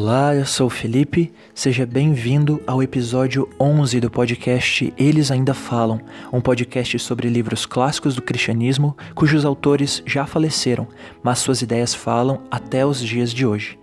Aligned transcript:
Olá, 0.00 0.32
eu 0.32 0.46
sou 0.46 0.68
o 0.68 0.70
Felipe. 0.70 1.32
Seja 1.52 1.84
bem-vindo 1.84 2.62
ao 2.68 2.80
episódio 2.80 3.48
11 3.58 3.98
do 3.98 4.08
podcast 4.08 4.94
Eles 4.96 5.28
Ainda 5.32 5.52
Falam, 5.52 6.00
um 6.32 6.40
podcast 6.40 6.96
sobre 7.00 7.28
livros 7.28 7.66
clássicos 7.66 8.14
do 8.14 8.22
cristianismo 8.22 8.96
cujos 9.12 9.44
autores 9.44 10.00
já 10.06 10.24
faleceram, 10.24 10.86
mas 11.20 11.40
suas 11.40 11.62
ideias 11.62 11.96
falam 11.96 12.42
até 12.48 12.86
os 12.86 13.00
dias 13.00 13.32
de 13.32 13.44
hoje. 13.44 13.76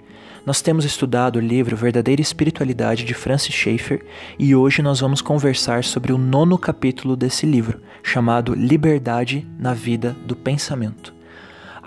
Nós 0.45 0.61
temos 0.61 0.85
estudado 0.85 1.35
o 1.35 1.41
livro 1.41 1.75
Verdadeira 1.75 2.21
Espiritualidade 2.21 3.03
de 3.03 3.13
Francis 3.13 3.53
Schaeffer 3.53 4.05
e 4.39 4.55
hoje 4.55 4.81
nós 4.81 5.01
vamos 5.01 5.21
conversar 5.21 5.83
sobre 5.83 6.13
o 6.13 6.17
nono 6.17 6.57
capítulo 6.57 7.17
desse 7.17 7.45
livro, 7.45 7.81
chamado 8.01 8.55
Liberdade 8.55 9.45
na 9.59 9.73
Vida 9.73 10.15
do 10.25 10.33
Pensamento. 10.33 11.14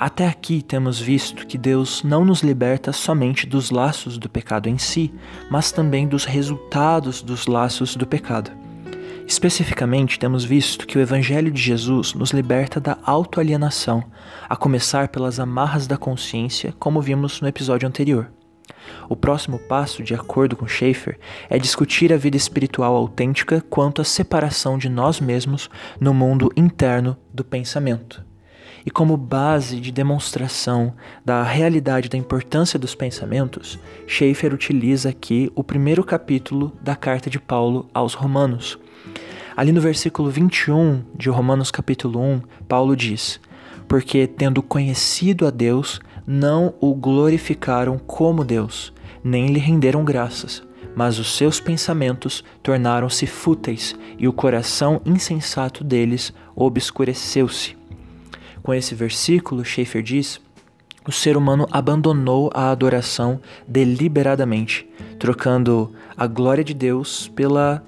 Até 0.00 0.28
aqui 0.28 0.62
temos 0.62 1.00
visto 1.00 1.44
que 1.44 1.58
Deus 1.58 2.04
não 2.04 2.25
nos 2.25 2.40
liberta 2.40 2.93
somente 2.93 3.44
dos 3.48 3.72
laços 3.72 4.16
do 4.16 4.29
pecado 4.29 4.68
em 4.68 4.79
si, 4.79 5.12
mas 5.50 5.72
também 5.72 6.06
dos 6.06 6.25
resultados 6.25 7.20
dos 7.20 7.48
laços 7.48 7.96
do 7.96 8.06
pecado. 8.06 8.53
Especificamente, 9.26 10.16
temos 10.16 10.44
visto 10.44 10.86
que 10.86 10.96
o 10.96 11.00
Evangelho 11.00 11.50
de 11.50 11.61
Jesus 11.61 12.14
nos 12.14 12.30
liberta 12.30 12.79
da 12.79 12.96
autoalienação, 13.03 14.04
a 14.48 14.54
começar 14.54 15.08
pelas 15.08 15.40
amarras 15.40 15.89
da 15.89 15.96
consciência, 15.96 16.72
como 16.78 17.03
vimos 17.03 17.40
no 17.40 17.48
episódio 17.48 17.89
anterior. 17.89 18.30
O 19.08 19.17
próximo 19.17 19.58
passo, 19.58 20.04
de 20.04 20.14
acordo 20.14 20.54
com 20.54 20.68
Schaeffer, 20.68 21.18
é 21.50 21.58
discutir 21.58 22.12
a 22.12 22.17
vida 22.17 22.36
espiritual 22.36 22.94
autêntica 22.94 23.61
quanto 23.68 24.00
à 24.00 24.04
separação 24.04 24.78
de 24.78 24.89
nós 24.89 25.20
mesmos 25.20 25.68
no 26.00 26.14
mundo 26.14 26.53
interno 26.56 27.17
do 27.34 27.44
pensamento 27.44 28.28
e 28.85 28.91
como 28.91 29.17
base 29.17 29.81
de 29.81 29.91
demonstração 29.91 30.95
da 31.25 31.43
realidade 31.43 32.09
da 32.09 32.17
importância 32.17 32.78
dos 32.78 32.95
pensamentos, 32.95 33.79
Schaeffer 34.07 34.53
utiliza 34.55 35.09
aqui 35.09 35.51
o 35.55 35.65
primeiro 35.65 36.05
capítulo 36.05 36.73
da 36.81 36.97
carta 36.97 37.29
de 37.29 37.39
Paulo 37.39 37.89
aos 37.93 38.15
Romanos. 38.15 38.79
Ali 39.57 39.73
no 39.73 39.81
versículo 39.81 40.31
21 40.31 41.03
de 41.17 41.29
Romanos 41.29 41.70
capítulo 41.70 42.20
1, 42.20 42.43
Paulo 42.69 42.95
diz: 42.95 43.41
Porque 43.89 44.27
tendo 44.27 44.62
conhecido 44.62 45.47
a 45.47 45.51
Deus, 45.51 46.01
não 46.27 46.75
o 46.81 46.95
glorificaram 46.95 47.98
como 47.98 48.45
Deus, 48.45 48.92
nem 49.25 49.47
lhe 49.48 49.59
renderam 49.59 50.05
graças, 50.05 50.63
mas 50.95 51.19
os 51.19 51.35
seus 51.35 51.59
pensamentos 51.59 52.45
tornaram-se 52.63 53.27
fúteis 53.27 53.97
e 54.19 54.29
o 54.29 54.33
coração 54.33 55.01
insensato 55.07 55.83
deles 55.83 56.33
obscureceu-se. 56.55 57.78
Com 58.69 58.74
esse 58.74 58.94
versículo, 58.94 59.64
Schaeffer 59.64 60.02
diz: 60.02 60.38
o 61.06 61.11
ser 61.11 61.38
humano 61.38 61.66
abandonou 61.70 62.50
a 62.52 62.70
adoração 62.70 63.41
deliberadamente, 63.66 64.86
trocando 65.19 65.91
a 66.14 66.27
glória 66.27 66.62
de 66.62 66.74
Deus 66.74 67.28
pela 67.28 67.83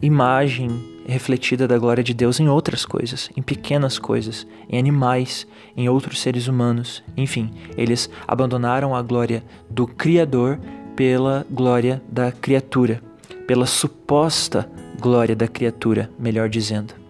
imagem 0.00 0.70
refletida 1.06 1.68
da 1.68 1.76
glória 1.76 2.02
de 2.02 2.14
Deus 2.14 2.40
em 2.40 2.48
outras 2.48 2.86
coisas, 2.86 3.28
em 3.36 3.42
pequenas 3.42 3.98
coisas, 3.98 4.46
em 4.70 4.78
animais, 4.78 5.46
em 5.76 5.86
outros 5.86 6.22
seres 6.22 6.48
humanos. 6.48 7.04
Enfim, 7.14 7.50
eles 7.76 8.08
abandonaram 8.26 8.96
a 8.96 9.02
glória 9.02 9.44
do 9.68 9.86
Criador 9.86 10.58
pela 10.96 11.46
glória 11.50 12.02
da 12.08 12.32
criatura, 12.32 13.02
pela 13.46 13.66
suposta 13.66 14.66
glória 14.98 15.36
da 15.36 15.46
criatura, 15.46 16.10
melhor 16.18 16.48
dizendo. 16.48 17.05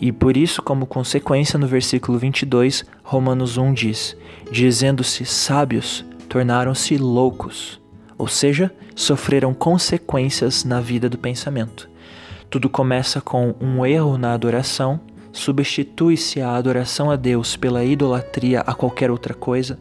E 0.00 0.12
por 0.12 0.36
isso, 0.36 0.62
como 0.62 0.86
consequência, 0.86 1.58
no 1.58 1.66
versículo 1.66 2.18
22, 2.18 2.84
Romanos 3.02 3.56
1 3.56 3.72
diz: 3.72 4.16
Dizendo-se 4.50 5.24
sábios, 5.24 6.04
tornaram-se 6.28 6.98
loucos, 6.98 7.80
ou 8.18 8.28
seja, 8.28 8.72
sofreram 8.94 9.54
consequências 9.54 10.64
na 10.64 10.80
vida 10.80 11.08
do 11.08 11.18
pensamento. 11.18 11.88
Tudo 12.50 12.68
começa 12.68 13.20
com 13.20 13.54
um 13.60 13.84
erro 13.84 14.16
na 14.18 14.32
adoração, 14.32 15.00
substitui-se 15.32 16.40
a 16.40 16.54
adoração 16.54 17.10
a 17.10 17.16
Deus 17.16 17.56
pela 17.56 17.84
idolatria 17.84 18.60
a 18.60 18.74
qualquer 18.74 19.10
outra 19.10 19.34
coisa, 19.34 19.78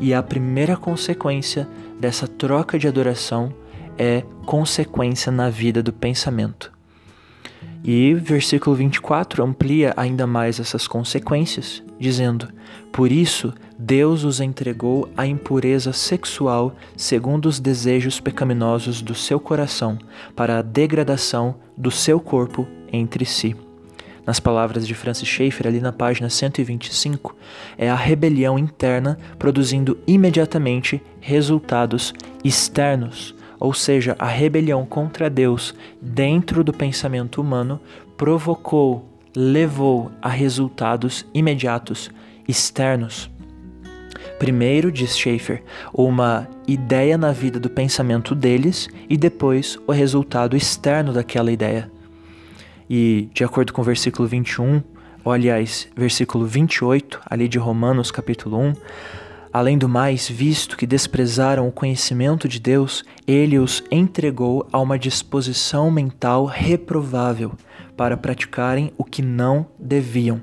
e 0.00 0.12
a 0.12 0.22
primeira 0.22 0.76
consequência 0.76 1.68
dessa 1.98 2.26
troca 2.26 2.78
de 2.78 2.88
adoração 2.88 3.52
é 3.98 4.24
consequência 4.46 5.30
na 5.30 5.50
vida 5.50 5.82
do 5.82 5.92
pensamento. 5.92 6.72
E 7.82 8.14
versículo 8.14 8.76
24 8.76 9.42
amplia 9.42 9.94
ainda 9.96 10.26
mais 10.26 10.60
essas 10.60 10.86
consequências, 10.86 11.82
dizendo: 11.98 12.48
Por 12.92 13.10
isso 13.10 13.54
Deus 13.78 14.24
os 14.24 14.40
entregou 14.40 15.08
à 15.16 15.26
impureza 15.26 15.92
sexual 15.92 16.74
segundo 16.96 17.46
os 17.46 17.58
desejos 17.58 18.20
pecaminosos 18.20 19.00
do 19.00 19.14
seu 19.14 19.40
coração, 19.40 19.98
para 20.36 20.58
a 20.58 20.62
degradação 20.62 21.54
do 21.76 21.90
seu 21.90 22.20
corpo 22.20 22.68
entre 22.92 23.24
si. 23.24 23.56
Nas 24.26 24.38
palavras 24.38 24.86
de 24.86 24.94
Francis 24.94 25.26
Schaeffer, 25.26 25.66
ali 25.66 25.80
na 25.80 25.92
página 25.92 26.28
125, 26.28 27.34
é 27.78 27.88
a 27.88 27.94
rebelião 27.94 28.58
interna 28.58 29.18
produzindo 29.38 29.98
imediatamente 30.06 31.02
resultados 31.20 32.12
externos 32.44 33.34
ou 33.60 33.74
seja, 33.74 34.16
a 34.18 34.26
rebelião 34.26 34.86
contra 34.86 35.28
Deus 35.28 35.74
dentro 36.00 36.64
do 36.64 36.72
pensamento 36.72 37.42
humano, 37.42 37.78
provocou, 38.16 39.04
levou 39.36 40.10
a 40.22 40.30
resultados 40.30 41.26
imediatos 41.34 42.10
externos. 42.48 43.30
Primeiro, 44.38 44.90
diz 44.90 45.16
Schaeffer, 45.16 45.62
uma 45.92 46.48
ideia 46.66 47.18
na 47.18 47.30
vida 47.30 47.60
do 47.60 47.68
pensamento 47.68 48.34
deles 48.34 48.88
e 49.08 49.16
depois 49.16 49.78
o 49.86 49.92
resultado 49.92 50.56
externo 50.56 51.12
daquela 51.12 51.52
ideia. 51.52 51.90
E, 52.88 53.28
de 53.34 53.44
acordo 53.44 53.72
com 53.74 53.82
o 53.82 53.84
versículo 53.84 54.26
21, 54.26 54.82
ou 55.22 55.32
aliás, 55.32 55.86
versículo 55.94 56.46
28, 56.46 57.20
ali 57.28 57.46
de 57.46 57.58
Romanos 57.58 58.10
capítulo 58.10 58.58
1, 58.58 58.72
Além 59.52 59.76
do 59.76 59.88
mais, 59.88 60.28
visto 60.28 60.76
que 60.76 60.86
desprezaram 60.86 61.66
o 61.66 61.72
conhecimento 61.72 62.46
de 62.46 62.60
Deus, 62.60 63.04
ele 63.26 63.58
os 63.58 63.82
entregou 63.90 64.64
a 64.72 64.78
uma 64.78 64.96
disposição 64.96 65.90
mental 65.90 66.44
reprovável 66.44 67.52
para 67.96 68.16
praticarem 68.16 68.92
o 68.96 69.04
que 69.04 69.22
não 69.22 69.66
deviam. 69.76 70.40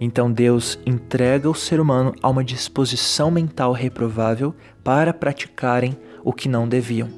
Então 0.00 0.32
Deus 0.32 0.80
entrega 0.84 1.48
o 1.48 1.54
ser 1.54 1.78
humano 1.78 2.12
a 2.20 2.28
uma 2.28 2.42
disposição 2.42 3.30
mental 3.30 3.72
reprovável 3.72 4.52
para 4.82 5.14
praticarem 5.14 5.96
o 6.24 6.32
que 6.32 6.48
não 6.48 6.68
deviam. 6.68 7.08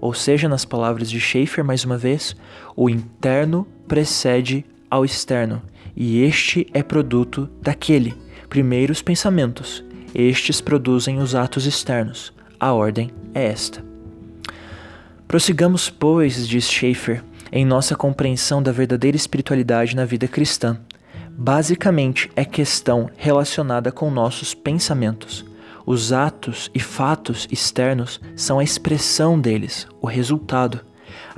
Ou 0.00 0.12
seja, 0.12 0.48
nas 0.48 0.66
palavras 0.66 1.08
de 1.08 1.18
Schaeffer, 1.18 1.64
mais 1.64 1.84
uma 1.84 1.96
vez, 1.96 2.36
o 2.76 2.90
interno 2.90 3.66
precede 3.86 4.66
ao 4.90 5.04
externo, 5.04 5.62
e 5.96 6.22
este 6.22 6.66
é 6.72 6.82
produto 6.82 7.48
daquele. 7.60 8.14
Primeiro 8.48 8.92
os 8.92 9.02
pensamentos, 9.02 9.84
estes 10.22 10.60
produzem 10.60 11.18
os 11.18 11.34
atos 11.34 11.64
externos. 11.64 12.32
A 12.58 12.72
ordem 12.72 13.12
é 13.32 13.46
esta. 13.46 13.84
Prossigamos, 15.28 15.88
pois, 15.88 16.48
diz 16.48 16.68
Schaeffer, 16.68 17.22
em 17.52 17.64
nossa 17.64 17.94
compreensão 17.94 18.62
da 18.62 18.72
verdadeira 18.72 19.16
espiritualidade 19.16 19.94
na 19.94 20.04
vida 20.04 20.26
cristã. 20.26 20.80
Basicamente, 21.30 22.28
é 22.34 22.44
questão 22.44 23.08
relacionada 23.16 23.92
com 23.92 24.10
nossos 24.10 24.54
pensamentos. 24.54 25.46
Os 25.86 26.12
atos 26.12 26.68
e 26.74 26.80
fatos 26.80 27.46
externos 27.50 28.20
são 28.34 28.58
a 28.58 28.64
expressão 28.64 29.40
deles, 29.40 29.86
o 30.00 30.06
resultado. 30.06 30.80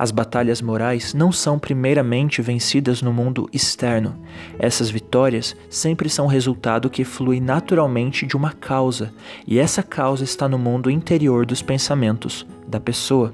As 0.01 0.09
batalhas 0.09 0.63
morais 0.63 1.13
não 1.13 1.31
são 1.31 1.59
primeiramente 1.59 2.41
vencidas 2.41 3.03
no 3.03 3.13
mundo 3.13 3.47
externo. 3.53 4.17
Essas 4.57 4.89
vitórias 4.89 5.55
sempre 5.69 6.09
são 6.09 6.25
resultado 6.25 6.89
que 6.89 7.03
flui 7.03 7.39
naturalmente 7.39 8.25
de 8.25 8.35
uma 8.35 8.51
causa, 8.51 9.13
e 9.45 9.59
essa 9.59 9.83
causa 9.83 10.23
está 10.23 10.49
no 10.49 10.57
mundo 10.57 10.89
interior 10.89 11.45
dos 11.45 11.61
pensamentos 11.61 12.47
da 12.67 12.79
pessoa. 12.79 13.31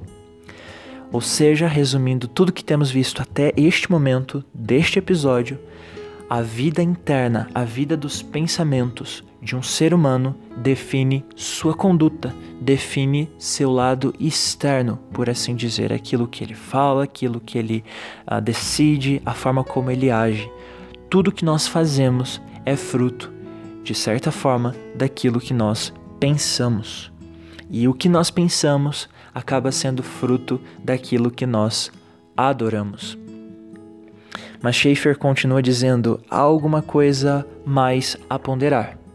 Ou 1.10 1.22
seja, 1.22 1.70
resumindo 1.70 2.28
tudo 2.28 2.52
que 2.52 2.66
temos 2.66 2.92
visto 2.92 3.22
até 3.22 3.54
este 3.56 3.90
momento 3.90 4.44
deste 4.54 5.00
episódio, 5.00 5.58
a 6.30 6.42
vida 6.42 6.84
interna, 6.84 7.48
a 7.56 7.64
vida 7.64 7.96
dos 7.96 8.22
pensamentos 8.22 9.24
de 9.48 9.56
um 9.56 9.64
ser 9.64 9.94
humano 9.94 10.36
define 10.58 11.24
sua 11.34 11.74
conduta, 11.74 12.36
define 12.60 13.32
seu 13.40 13.72
lado 13.72 14.14
externo, 14.20 15.00
por 15.14 15.30
assim 15.30 15.56
dizer, 15.56 15.94
aquilo 15.94 16.28
que 16.28 16.44
ele 16.44 16.54
fala, 16.54 17.06
aquilo 17.06 17.40
que 17.40 17.58
ele 17.58 17.82
uh, 18.30 18.42
decide, 18.42 19.22
a 19.26 19.34
forma 19.34 19.64
como 19.64 19.90
ele 19.90 20.12
age. 20.12 20.52
Tudo 21.10 21.32
que 21.32 21.46
nós 21.46 21.66
fazemos 21.66 22.42
é 22.66 22.76
fruto, 22.76 23.32
de 23.86 23.96
certa 23.96 24.34
forma, 24.34 24.76
daquilo 24.94 25.40
que 25.40 25.54
nós 25.54 25.94
pensamos. 26.20 27.10
E 27.70 27.88
o 27.88 27.94
que 27.94 28.10
nós 28.10 28.30
pensamos 28.30 29.08
acaba 29.34 29.72
sendo 29.72 30.04
fruto 30.04 30.60
daquilo 30.84 31.32
que 31.32 31.46
nós 31.46 31.90
adoramos. 32.36 33.18
Mas 34.62 34.76
Schaeffer 34.76 35.18
continua 35.18 35.62
dizendo: 35.62 36.20
há 36.30 36.38
alguma 36.38 36.82
coisa 36.82 37.48
mais 37.66 38.18
a 38.30 38.38
ponderar. 38.38 39.07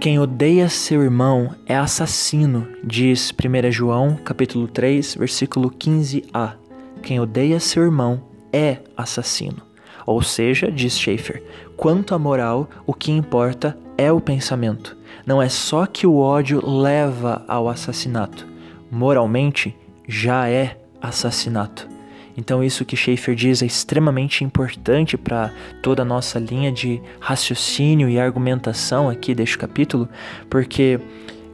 Quem 0.00 0.18
odeia 0.18 0.66
seu 0.70 1.02
irmão 1.02 1.54
é 1.66 1.76
assassino, 1.76 2.66
diz 2.82 3.30
1 3.32 3.70
João, 3.70 4.16
capítulo 4.24 4.66
3, 4.66 5.16
versículo 5.16 5.70
15a. 5.70 6.54
Quem 7.02 7.20
odeia 7.20 7.60
seu 7.60 7.82
irmão 7.82 8.22
é 8.50 8.78
assassino. 8.96 9.60
Ou 10.06 10.22
seja, 10.22 10.72
diz 10.72 10.98
Schaeffer, 10.98 11.44
quanto 11.76 12.14
à 12.14 12.18
moral, 12.18 12.66
o 12.86 12.94
que 12.94 13.12
importa 13.12 13.76
é 13.98 14.10
o 14.10 14.22
pensamento. 14.22 14.96
Não 15.26 15.42
é 15.42 15.50
só 15.50 15.84
que 15.84 16.06
o 16.06 16.16
ódio 16.16 16.66
leva 16.66 17.44
ao 17.46 17.68
assassinato. 17.68 18.46
Moralmente, 18.90 19.76
já 20.08 20.48
é 20.48 20.80
assassinato. 21.02 21.86
Então, 22.36 22.62
isso 22.62 22.84
que 22.84 22.96
Schaeffer 22.96 23.34
diz 23.34 23.62
é 23.62 23.66
extremamente 23.66 24.44
importante 24.44 25.16
para 25.16 25.52
toda 25.82 26.02
a 26.02 26.04
nossa 26.04 26.38
linha 26.38 26.70
de 26.70 27.00
raciocínio 27.20 28.08
e 28.08 28.18
argumentação 28.18 29.08
aqui 29.08 29.34
deste 29.34 29.58
capítulo, 29.58 30.08
porque 30.48 31.00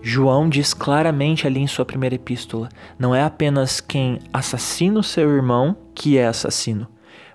João 0.02 0.48
diz 0.48 0.72
claramente 0.72 1.46
ali 1.46 1.60
em 1.60 1.66
sua 1.66 1.84
primeira 1.84 2.14
epístola: 2.14 2.68
não 2.98 3.14
é 3.14 3.22
apenas 3.22 3.80
quem 3.80 4.20
assassina 4.32 5.00
o 5.00 5.02
seu 5.02 5.28
irmão 5.28 5.76
que 5.94 6.16
é 6.18 6.26
assassino, 6.26 6.86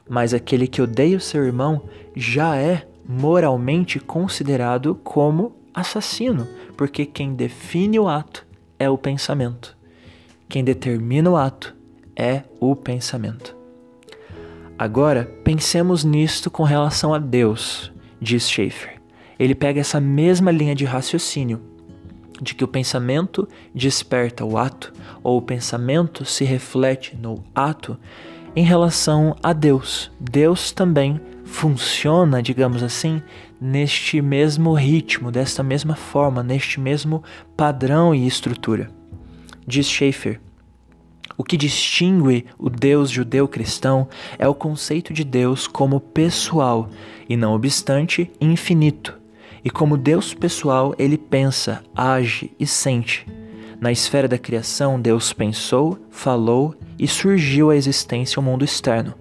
mas 0.10 0.34
aquele 0.34 0.68
que 0.68 0.82
odeia 0.82 1.18
o 1.18 1.22
seu 1.22 1.44
irmão 1.44 1.82
já 2.16 2.56
é 2.56 2.88
moralmente 3.08 4.00
considerado 4.00 4.96
como 5.04 5.54
assassino, 5.74 6.48
porque 6.78 7.06
quem 7.06 7.34
define 7.34 8.00
o 8.00 8.08
ato 8.08 8.46
é 8.80 8.90
o 8.90 8.98
pensamento. 8.98 9.76
Quem 10.48 10.64
determina 10.64 11.30
o 11.30 11.36
ato 11.36 11.76
é 12.16 12.44
o 12.60 12.76
pensamento. 12.76 13.56
Agora, 14.78 15.26
pensemos 15.44 16.04
nisto 16.04 16.50
com 16.50 16.64
relação 16.64 17.14
a 17.14 17.20
Deus, 17.20 17.92
diz 18.20 18.50
Schaeffer. 18.50 19.00
Ele 19.38 19.54
pega 19.54 19.80
essa 19.80 20.00
mesma 20.00 20.52
linha 20.52 20.74
de 20.74 20.86
raciocínio, 20.86 21.62
de 22.42 22.56
que 22.56 22.64
o 22.64 22.68
pensamento 22.68 23.48
desperta 23.74 24.44
o 24.44 24.58
ato, 24.58 24.92
ou 25.24 25.38
o 25.38 25.42
pensamento 25.42 26.26
se 26.26 26.44
reflete 26.44 27.16
no 27.16 27.44
ato, 27.54 27.98
em 28.56 28.64
relação 28.64 29.36
a 29.44 29.54
Deus. 29.54 30.12
Deus 30.20 30.72
também 30.72 31.22
funciona, 31.46 32.42
digamos 32.42 32.82
assim, 32.82 33.22
neste 33.60 34.22
mesmo 34.22 34.74
ritmo, 34.74 35.32
desta 35.32 35.62
mesma 35.62 35.96
forma, 35.96 36.42
neste 36.42 36.80
mesmo 36.80 37.24
padrão 37.56 38.16
e 38.16 38.26
estrutura. 38.26 38.90
Diz 39.68 39.88
Schaeffer: 39.88 40.40
o 41.42 41.44
que 41.44 41.58
distingue 41.58 42.46
o 42.56 42.70
Deus 42.70 43.10
judeu-cristão 43.10 44.08
é 44.38 44.48
o 44.48 44.54
conceito 44.54 45.12
de 45.12 45.24
Deus 45.24 45.66
como 45.66 46.00
pessoal 46.00 46.88
e, 47.28 47.36
não 47.36 47.56
obstante, 47.56 48.30
infinito. 48.40 49.18
E 49.66 49.70
como 49.72 49.98
Deus 49.98 50.36
pessoal, 50.36 50.94
ele 51.00 51.18
pensa, 51.18 51.84
age 51.96 52.52
e 52.60 52.68
sente. 52.68 53.26
Na 53.80 53.92
esfera 53.92 54.28
da 54.28 54.38
criação, 54.38 55.02
Deus 55.02 55.34
pensou, 55.34 55.98
falou 56.12 56.76
e 57.00 57.08
surgiu 57.08 57.72
a 57.72 57.76
existência 57.76 58.40
o 58.40 58.44
mundo 58.44 58.64
externo. 58.64 59.16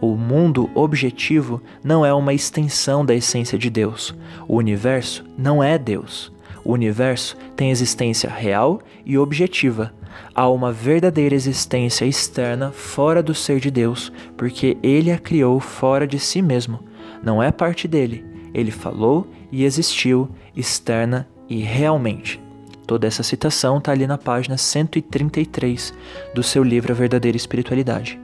O 0.00 0.14
mundo 0.14 0.70
objetivo 0.72 1.60
não 1.82 2.06
é 2.06 2.14
uma 2.14 2.32
extensão 2.32 3.04
da 3.04 3.12
essência 3.12 3.58
de 3.58 3.68
Deus. 3.68 4.14
O 4.46 4.54
universo 4.54 5.24
não 5.36 5.60
é 5.60 5.76
Deus. 5.76 6.30
O 6.64 6.72
universo 6.72 7.36
tem 7.56 7.72
existência 7.72 8.30
real 8.30 8.80
e 9.04 9.18
objetiva 9.18 9.92
há 10.34 10.48
uma 10.48 10.72
verdadeira 10.72 11.34
existência 11.34 12.04
externa 12.04 12.70
fora 12.72 13.22
do 13.22 13.34
ser 13.34 13.60
de 13.60 13.70
Deus, 13.70 14.12
porque 14.36 14.76
ele 14.82 15.10
a 15.10 15.18
criou 15.18 15.58
fora 15.60 16.06
de 16.06 16.18
si 16.18 16.42
mesmo. 16.42 16.80
Não 17.22 17.42
é 17.42 17.50
parte 17.50 17.88
dele. 17.88 18.24
Ele 18.52 18.70
falou 18.70 19.26
e 19.50 19.64
existiu 19.64 20.28
externa 20.56 21.28
e 21.48 21.62
realmente. 21.62 22.40
Toda 22.86 23.06
essa 23.06 23.22
citação 23.22 23.78
está 23.78 23.92
ali 23.92 24.06
na 24.06 24.16
página 24.16 24.56
133 24.56 25.92
do 26.34 26.42
seu 26.42 26.62
livro 26.62 26.92
A 26.92 26.96
Verdadeira 26.96 27.36
Espiritualidade. 27.36 28.18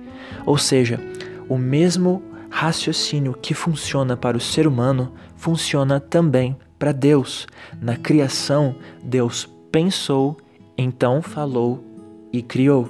Ou 0.47 0.57
seja, 0.57 1.01
o 1.49 1.59
mesmo 1.59 2.23
raciocínio 2.49 3.37
que 3.41 3.55
funciona 3.55 4.17
para 4.17 4.37
o 4.37 4.41
ser 4.41 4.67
humano 4.67 5.13
funciona 5.37 5.99
também 5.99 6.57
para 6.79 6.93
Deus. 6.93 7.47
Na 7.81 7.97
criação, 7.97 8.77
Deus 9.03 9.49
pensou, 9.71 10.37
então 10.77 11.23
falou 11.23 11.85
e 12.33 12.43
criou. 12.43 12.89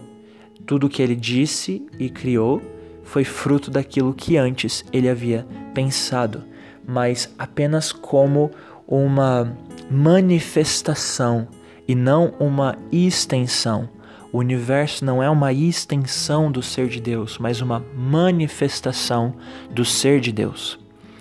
Tudo 0.66 0.86
o 0.86 0.90
que 0.90 1.02
ele 1.02 1.16
disse 1.16 1.84
e 1.98 2.08
criou 2.08 2.62
foi 3.02 3.24
fruto 3.24 3.70
daquilo 3.70 4.14
que 4.14 4.36
antes 4.36 4.84
ele 4.92 5.08
havia 5.08 5.46
pensado, 5.74 6.44
mas 6.86 7.34
apenas 7.38 7.92
como 7.92 8.50
uma 8.86 9.56
manifestação 9.90 11.48
e 11.86 11.94
não 11.94 12.32
uma 12.38 12.76
extensão. 12.90 13.88
O 14.32 14.38
universo 14.38 15.04
não 15.04 15.22
é 15.22 15.28
uma 15.28 15.52
extensão 15.52 16.50
do 16.50 16.62
ser 16.62 16.88
de 16.88 17.00
Deus, 17.00 17.36
mas 17.38 17.60
uma 17.60 17.84
manifestação 17.94 19.34
do 19.70 19.84
ser 19.84 20.20
de 20.20 20.32
Deus. 20.32 20.78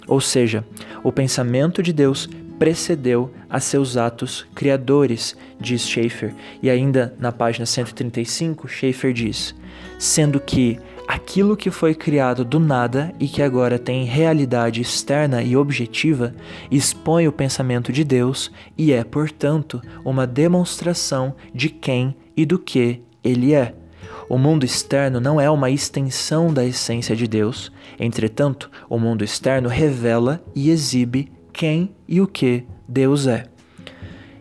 Ou 0.08 0.22
seja, 0.22 0.66
o 1.04 1.12
pensamento 1.12 1.84
de 1.84 1.92
Deus 1.92 2.30
precedeu 2.62 3.34
a 3.50 3.60
seus 3.60 3.98
atos 3.98 4.46
criadores, 4.54 5.36
diz 5.60 5.82
Schaeffer. 5.82 6.32
E 6.62 6.70
ainda 6.70 7.12
na 7.18 7.32
página 7.32 7.66
135, 7.66 8.68
Schaeffer 8.68 9.12
diz: 9.12 9.56
sendo 9.98 10.40
que 10.40 10.80
aquilo 11.08 11.58
que 11.58 11.72
foi 11.72 11.96
criado 11.96 12.46
do 12.46 12.60
nada 12.60 13.16
e 13.20 13.28
que 13.28 13.42
agora 13.42 13.80
tem 13.80 14.06
realidade 14.06 14.80
externa 14.80 15.42
e 15.42 15.58
objetiva 15.58 16.36
expõe 16.70 17.28
o 17.28 17.32
pensamento 17.32 17.92
de 17.92 18.04
Deus 18.04 18.52
e 18.78 18.94
é, 18.94 19.04
portanto, 19.04 19.82
uma 20.06 20.28
demonstração 20.28 21.34
de 21.56 21.68
quem 21.68 22.16
e 22.38 22.46
do 22.46 22.60
que 22.60 23.02
ele 23.24 23.56
é. 23.56 23.74
O 24.30 24.38
mundo 24.38 24.64
externo 24.64 25.20
não 25.20 25.42
é 25.42 25.50
uma 25.50 25.72
extensão 25.72 26.54
da 26.54 26.64
essência 26.64 27.16
de 27.16 27.28
Deus, 27.28 27.72
entretanto, 28.00 28.70
o 28.88 29.00
mundo 29.00 29.24
externo 29.24 29.68
revela 29.68 30.40
e 30.54 30.70
exibe 30.70 31.32
quem 31.54 31.96
e 32.08 32.22
o 32.22 32.28
que 32.28 32.66
Deus 32.88 33.28
é. 33.28 33.52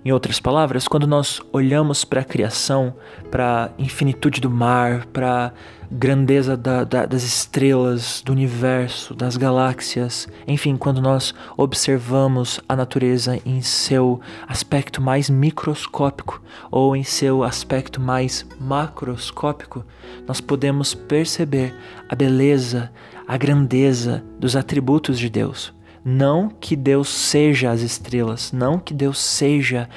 Em 0.03 0.13
outras 0.13 0.41
palavras, 0.41 0.89
quando 0.89 1.07
nós 1.07 1.43
olhamos 1.53 2.07
para 2.07 2.23
a 2.23 2.25
criação, 2.25 2.95
para 3.31 3.67
a 3.67 3.71
infinitude 3.83 4.41
do 4.41 4.49
mar, 4.49 5.05
para 5.13 5.49
a 5.49 5.53
grandeza 5.91 6.57
da, 6.57 6.85
da, 6.85 7.05
das 7.05 7.23
estrelas, 7.23 8.23
do 8.25 8.33
universo, 8.33 9.15
das 9.15 9.37
galáxias, 9.37 10.27
enfim, 10.47 10.79
quando 10.79 11.03
nós 11.03 11.35
observamos 11.55 12.61
a 12.67 12.75
natureza 12.75 13.39
em 13.45 13.61
seu 13.61 14.23
aspecto 14.49 15.03
mais 15.03 15.29
microscópico 15.29 16.43
ou 16.71 16.97
em 16.97 17.03
seu 17.03 17.45
aspecto 17.45 18.01
mais 18.01 18.47
macroscópico, 18.59 19.85
nós 20.27 20.41
podemos 20.41 20.95
perceber 20.95 21.75
a 22.09 22.15
beleza, 22.15 22.91
a 23.29 23.37
grandeza 23.37 24.25
dos 24.39 24.57
atributos 24.57 25.19
de 25.19 25.29
Deus. 25.29 25.79
Não 26.05 26.49
que 26.49 26.75
Deus 26.75 27.09
seja 27.09 27.71
as 27.71 27.81
estrelas, 27.81 28.53
não 28.53 28.79
que 28.79 28.95
Deus 28.95 29.19
seja 29.19 29.89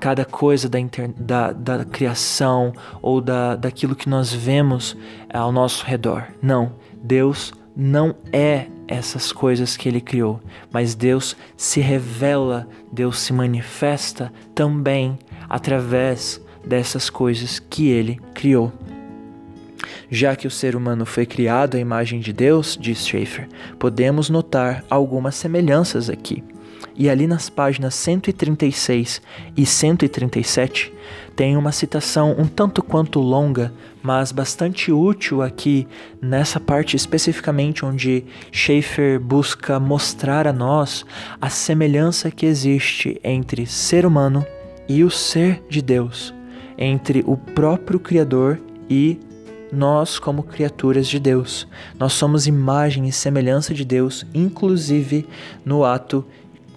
cada 0.00 0.24
coisa 0.24 0.68
da, 0.68 0.80
inter... 0.80 1.12
da, 1.16 1.52
da 1.52 1.84
criação 1.84 2.72
ou 3.00 3.20
da, 3.20 3.54
daquilo 3.54 3.94
que 3.94 4.08
nós 4.08 4.32
vemos 4.32 4.96
ao 5.32 5.52
nosso 5.52 5.84
redor. 5.86 6.26
Não, 6.42 6.72
Deus 7.00 7.52
não 7.76 8.14
é 8.32 8.66
essas 8.88 9.32
coisas 9.32 9.76
que 9.76 9.88
ele 9.88 10.00
criou, 10.00 10.40
mas 10.72 10.94
Deus 10.94 11.36
se 11.56 11.80
revela, 11.80 12.68
Deus 12.92 13.20
se 13.20 13.32
manifesta 13.32 14.32
também 14.54 15.18
através 15.48 16.40
dessas 16.66 17.08
coisas 17.08 17.58
que 17.58 17.88
ele 17.88 18.20
criou. 18.34 18.72
Já 20.10 20.36
que 20.36 20.46
o 20.46 20.50
ser 20.50 20.76
humano 20.76 21.06
foi 21.06 21.26
criado 21.26 21.76
à 21.76 21.80
imagem 21.80 22.20
de 22.20 22.32
Deus, 22.32 22.78
diz 22.80 23.06
Schaeffer, 23.06 23.48
podemos 23.78 24.28
notar 24.28 24.84
algumas 24.90 25.34
semelhanças 25.34 26.10
aqui. 26.10 26.42
E 26.94 27.08
ali 27.08 27.26
nas 27.26 27.48
páginas 27.48 27.94
136 27.94 29.22
e 29.56 29.64
137 29.64 30.92
tem 31.34 31.56
uma 31.56 31.72
citação 31.72 32.36
um 32.38 32.46
tanto 32.46 32.82
quanto 32.82 33.18
longa, 33.18 33.72
mas 34.02 34.30
bastante 34.30 34.92
útil 34.92 35.40
aqui 35.40 35.88
nessa 36.20 36.60
parte 36.60 36.94
especificamente 36.94 37.84
onde 37.84 38.24
Schaeffer 38.50 39.18
busca 39.18 39.80
mostrar 39.80 40.46
a 40.46 40.52
nós 40.52 41.04
a 41.40 41.48
semelhança 41.48 42.30
que 42.30 42.44
existe 42.44 43.18
entre 43.24 43.66
ser 43.66 44.04
humano 44.04 44.44
e 44.86 45.02
o 45.02 45.10
ser 45.10 45.62
de 45.70 45.80
Deus, 45.80 46.34
entre 46.76 47.24
o 47.26 47.36
próprio 47.36 47.98
Criador 47.98 48.60
e 48.90 49.18
nós, 49.72 50.18
como 50.18 50.42
criaturas 50.42 51.08
de 51.08 51.18
Deus, 51.18 51.66
nós 51.98 52.12
somos 52.12 52.46
imagem 52.46 53.08
e 53.08 53.12
semelhança 53.12 53.72
de 53.72 53.86
Deus, 53.86 54.26
inclusive 54.34 55.26
no 55.64 55.82
ato 55.82 56.24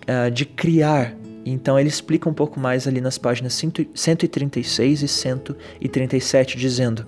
uh, 0.08 0.32
de 0.32 0.46
criar. 0.46 1.14
Então 1.46 1.78
ele 1.78 1.90
explica 1.90 2.30
um 2.30 2.34
pouco 2.34 2.58
mais 2.58 2.88
ali 2.88 3.02
nas 3.02 3.18
páginas 3.18 3.54
136 3.94 5.04
e 5.04 5.08
137, 5.08 6.58
dizendo: 6.58 7.06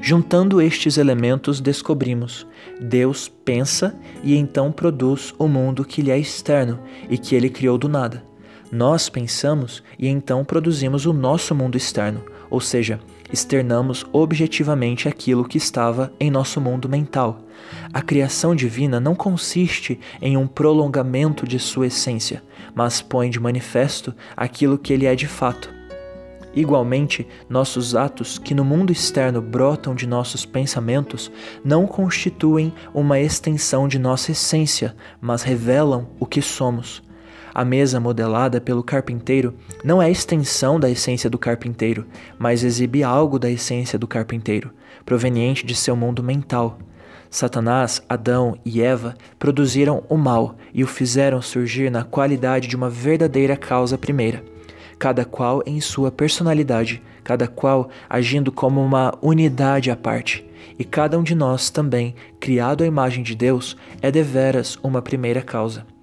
Juntando 0.00 0.62
estes 0.62 0.96
elementos, 0.96 1.60
descobrimos: 1.60 2.46
Deus 2.80 3.28
pensa 3.28 3.94
e 4.22 4.36
então 4.36 4.70
produz 4.70 5.34
o 5.38 5.48
mundo 5.48 5.84
que 5.84 6.02
lhe 6.02 6.12
é 6.12 6.18
externo 6.18 6.78
e 7.10 7.18
que 7.18 7.34
ele 7.34 7.50
criou 7.50 7.76
do 7.76 7.88
nada. 7.88 8.22
Nós 8.70 9.08
pensamos 9.08 9.82
e 9.98 10.06
então 10.06 10.44
produzimos 10.44 11.04
o 11.04 11.12
nosso 11.12 11.54
mundo 11.54 11.76
externo, 11.76 12.22
ou 12.50 12.60
seja, 12.60 13.00
externamos 13.32 14.04
objetivamente 14.12 15.08
aquilo 15.08 15.46
que 15.46 15.58
estava 15.58 16.12
em 16.18 16.30
nosso 16.30 16.60
mundo 16.60 16.88
mental. 16.88 17.40
A 17.92 18.00
criação 18.00 18.54
divina 18.54 19.00
não 19.00 19.14
consiste 19.14 19.98
em 20.20 20.36
um 20.36 20.46
prolongamento 20.46 21.46
de 21.46 21.58
sua 21.58 21.86
essência, 21.86 22.42
mas 22.74 23.00
põe 23.00 23.30
de 23.30 23.40
manifesto 23.40 24.14
aquilo 24.36 24.78
que 24.78 24.92
ele 24.92 25.06
é 25.06 25.14
de 25.14 25.26
fato. 25.26 25.78
Igualmente, 26.54 27.26
nossos 27.48 27.94
atos, 27.94 28.38
que 28.38 28.54
no 28.54 28.64
mundo 28.64 28.90
externo 28.90 29.40
brotam 29.40 29.94
de 29.94 30.06
nossos 30.06 30.46
pensamentos, 30.46 31.30
não 31.64 31.86
constituem 31.86 32.72
uma 32.92 33.20
extensão 33.20 33.86
de 33.86 33.98
nossa 33.98 34.32
essência, 34.32 34.96
mas 35.20 35.42
revelam 35.42 36.08
o 36.18 36.26
que 36.26 36.40
somos. 36.40 37.02
A 37.58 37.64
mesa 37.64 37.98
modelada 37.98 38.60
pelo 38.60 38.84
carpinteiro 38.84 39.52
não 39.82 40.00
é 40.00 40.08
extensão 40.08 40.78
da 40.78 40.88
essência 40.88 41.28
do 41.28 41.36
carpinteiro, 41.36 42.06
mas 42.38 42.62
exibe 42.62 43.02
algo 43.02 43.36
da 43.36 43.50
essência 43.50 43.98
do 43.98 44.06
carpinteiro, 44.06 44.70
proveniente 45.04 45.66
de 45.66 45.74
seu 45.74 45.96
mundo 45.96 46.22
mental. 46.22 46.78
Satanás, 47.28 48.00
Adão 48.08 48.56
e 48.64 48.80
Eva 48.80 49.16
produziram 49.40 50.04
o 50.08 50.16
mal 50.16 50.54
e 50.72 50.84
o 50.84 50.86
fizeram 50.86 51.42
surgir 51.42 51.90
na 51.90 52.04
qualidade 52.04 52.68
de 52.68 52.76
uma 52.76 52.88
verdadeira 52.88 53.56
causa 53.56 53.98
primeira, 53.98 54.44
cada 54.96 55.24
qual 55.24 55.60
em 55.66 55.80
sua 55.80 56.12
personalidade, 56.12 57.02
cada 57.24 57.48
qual 57.48 57.90
agindo 58.08 58.52
como 58.52 58.80
uma 58.80 59.12
unidade 59.20 59.90
à 59.90 59.96
parte. 59.96 60.48
E 60.78 60.84
cada 60.84 61.18
um 61.18 61.24
de 61.24 61.34
nós 61.34 61.70
também, 61.70 62.14
criado 62.38 62.84
à 62.84 62.86
imagem 62.86 63.24
de 63.24 63.34
Deus, 63.34 63.76
é 64.00 64.12
deveras 64.12 64.78
uma 64.80 65.02
primeira 65.02 65.42
causa. 65.42 65.97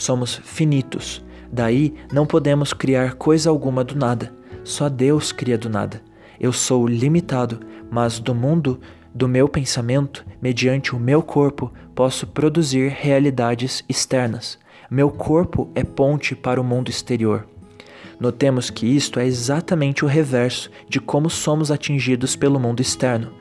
Somos 0.00 0.40
finitos, 0.42 1.22
daí 1.52 1.92
não 2.10 2.24
podemos 2.24 2.72
criar 2.72 3.16
coisa 3.16 3.50
alguma 3.50 3.84
do 3.84 3.94
nada. 3.94 4.32
Só 4.64 4.88
Deus 4.88 5.30
cria 5.30 5.58
do 5.58 5.68
nada. 5.68 6.00
Eu 6.40 6.54
sou 6.54 6.88
limitado, 6.88 7.60
mas 7.90 8.18
do 8.18 8.34
mundo 8.34 8.80
do 9.14 9.28
meu 9.28 9.46
pensamento, 9.46 10.24
mediante 10.40 10.96
o 10.96 10.98
meu 10.98 11.22
corpo, 11.22 11.70
posso 11.94 12.26
produzir 12.26 12.88
realidades 12.88 13.84
externas. 13.86 14.58
Meu 14.90 15.10
corpo 15.10 15.70
é 15.74 15.84
ponte 15.84 16.34
para 16.34 16.58
o 16.58 16.64
mundo 16.64 16.88
exterior. 16.88 17.46
Notemos 18.18 18.70
que 18.70 18.86
isto 18.86 19.20
é 19.20 19.26
exatamente 19.26 20.02
o 20.02 20.08
reverso 20.08 20.70
de 20.88 20.98
como 20.98 21.28
somos 21.28 21.70
atingidos 21.70 22.34
pelo 22.34 22.58
mundo 22.58 22.80
externo. 22.80 23.34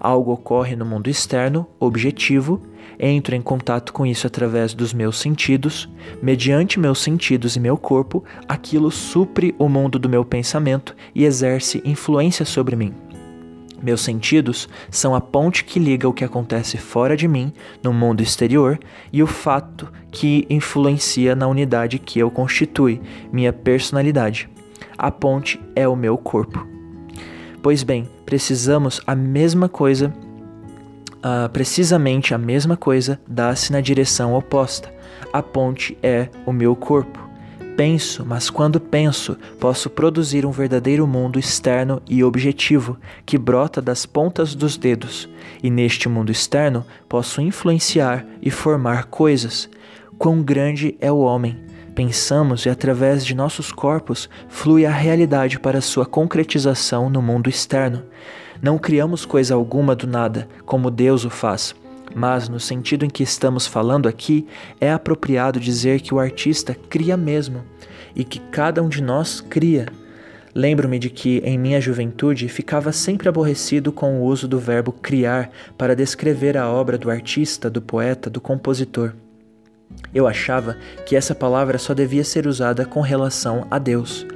Algo 0.00 0.32
ocorre 0.32 0.76
no 0.76 0.86
mundo 0.86 1.10
externo, 1.10 1.66
objetivo, 1.78 2.62
entro 2.98 3.34
em 3.34 3.42
contato 3.42 3.92
com 3.92 4.06
isso 4.06 4.26
através 4.26 4.74
dos 4.74 4.92
meus 4.92 5.18
sentidos, 5.18 5.88
mediante 6.22 6.80
meus 6.80 6.98
sentidos 6.98 7.56
e 7.56 7.60
meu 7.60 7.76
corpo, 7.76 8.24
aquilo 8.48 8.90
supre 8.90 9.54
o 9.58 9.68
mundo 9.68 9.98
do 9.98 10.08
meu 10.08 10.24
pensamento 10.24 10.94
e 11.14 11.24
exerce 11.24 11.82
influência 11.84 12.44
sobre 12.44 12.76
mim. 12.76 12.94
Meus 13.82 14.00
sentidos 14.00 14.68
são 14.90 15.14
a 15.14 15.20
ponte 15.20 15.64
que 15.64 15.78
liga 15.78 16.08
o 16.08 16.12
que 16.12 16.24
acontece 16.24 16.78
fora 16.78 17.16
de 17.16 17.28
mim, 17.28 17.52
no 17.82 17.92
mundo 17.92 18.22
exterior, 18.22 18.78
e 19.12 19.22
o 19.22 19.26
fato 19.26 19.92
que 20.10 20.46
influencia 20.48 21.36
na 21.36 21.46
unidade 21.46 21.98
que 21.98 22.18
eu 22.18 22.30
constitui, 22.30 23.00
minha 23.30 23.52
personalidade. 23.52 24.48
A 24.96 25.10
ponte 25.10 25.60
é 25.74 25.86
o 25.86 25.94
meu 25.94 26.16
corpo. 26.16 26.66
Pois 27.62 27.82
bem, 27.82 28.08
precisamos 28.24 29.00
a 29.06 29.14
mesma 29.14 29.68
coisa 29.68 30.12
uh, 31.26 31.48
precisamente 31.48 32.32
a 32.32 32.38
mesma 32.38 32.76
coisa 32.76 33.20
dá-se 33.26 33.72
na 33.72 33.80
direção 33.80 34.34
oposta. 34.34 34.94
A 35.32 35.42
ponte 35.42 35.98
é 36.02 36.28
o 36.46 36.52
meu 36.52 36.76
corpo. 36.76 37.26
Penso, 37.76 38.24
mas 38.24 38.48
quando 38.48 38.80
penso, 38.80 39.36
posso 39.60 39.90
produzir 39.90 40.46
um 40.46 40.50
verdadeiro 40.50 41.06
mundo 41.06 41.38
externo 41.38 42.00
e 42.08 42.24
objetivo 42.24 42.96
que 43.26 43.36
brota 43.36 43.82
das 43.82 44.06
pontas 44.06 44.54
dos 44.54 44.78
dedos, 44.78 45.28
e 45.62 45.68
neste 45.68 46.08
mundo 46.08 46.32
externo 46.32 46.86
posso 47.06 47.42
influenciar 47.42 48.24
e 48.40 48.50
formar 48.50 49.06
coisas. 49.06 49.68
Quão 50.16 50.42
grande 50.42 50.96
é 51.00 51.12
o 51.12 51.18
homem! 51.18 51.66
Pensamos 51.96 52.66
e 52.66 52.68
através 52.68 53.24
de 53.24 53.34
nossos 53.34 53.72
corpos 53.72 54.28
flui 54.50 54.84
a 54.84 54.90
realidade 54.90 55.58
para 55.58 55.80
sua 55.80 56.04
concretização 56.04 57.08
no 57.08 57.22
mundo 57.22 57.48
externo. 57.48 58.02
Não 58.60 58.76
criamos 58.76 59.24
coisa 59.24 59.54
alguma 59.54 59.96
do 59.96 60.06
nada, 60.06 60.46
como 60.66 60.90
Deus 60.90 61.24
o 61.24 61.30
faz. 61.30 61.74
Mas, 62.14 62.50
no 62.50 62.60
sentido 62.60 63.06
em 63.06 63.08
que 63.08 63.22
estamos 63.22 63.66
falando 63.66 64.10
aqui, 64.10 64.46
é 64.78 64.92
apropriado 64.92 65.58
dizer 65.58 66.02
que 66.02 66.12
o 66.12 66.20
artista 66.20 66.76
cria 66.90 67.16
mesmo 67.16 67.64
e 68.14 68.24
que 68.24 68.40
cada 68.40 68.82
um 68.82 68.90
de 68.90 69.02
nós 69.02 69.40
cria. 69.40 69.86
Lembro-me 70.54 70.98
de 70.98 71.08
que, 71.08 71.38
em 71.46 71.56
minha 71.56 71.80
juventude, 71.80 72.46
ficava 72.46 72.92
sempre 72.92 73.26
aborrecido 73.26 73.90
com 73.90 74.20
o 74.20 74.24
uso 74.24 74.46
do 74.46 74.58
verbo 74.58 74.92
criar 74.92 75.50
para 75.78 75.96
descrever 75.96 76.58
a 76.58 76.68
obra 76.68 76.98
do 76.98 77.10
artista, 77.10 77.70
do 77.70 77.80
poeta, 77.80 78.28
do 78.28 78.38
compositor. 78.38 79.14
Eu 80.14 80.26
achava 80.26 80.76
que 81.04 81.16
essa 81.16 81.34
palavra 81.34 81.78
só 81.78 81.94
devia 81.94 82.24
ser 82.24 82.46
usada 82.46 82.84
com 82.84 83.00
relação 83.00 83.66
a 83.70 83.78
Deus. 83.78 84.26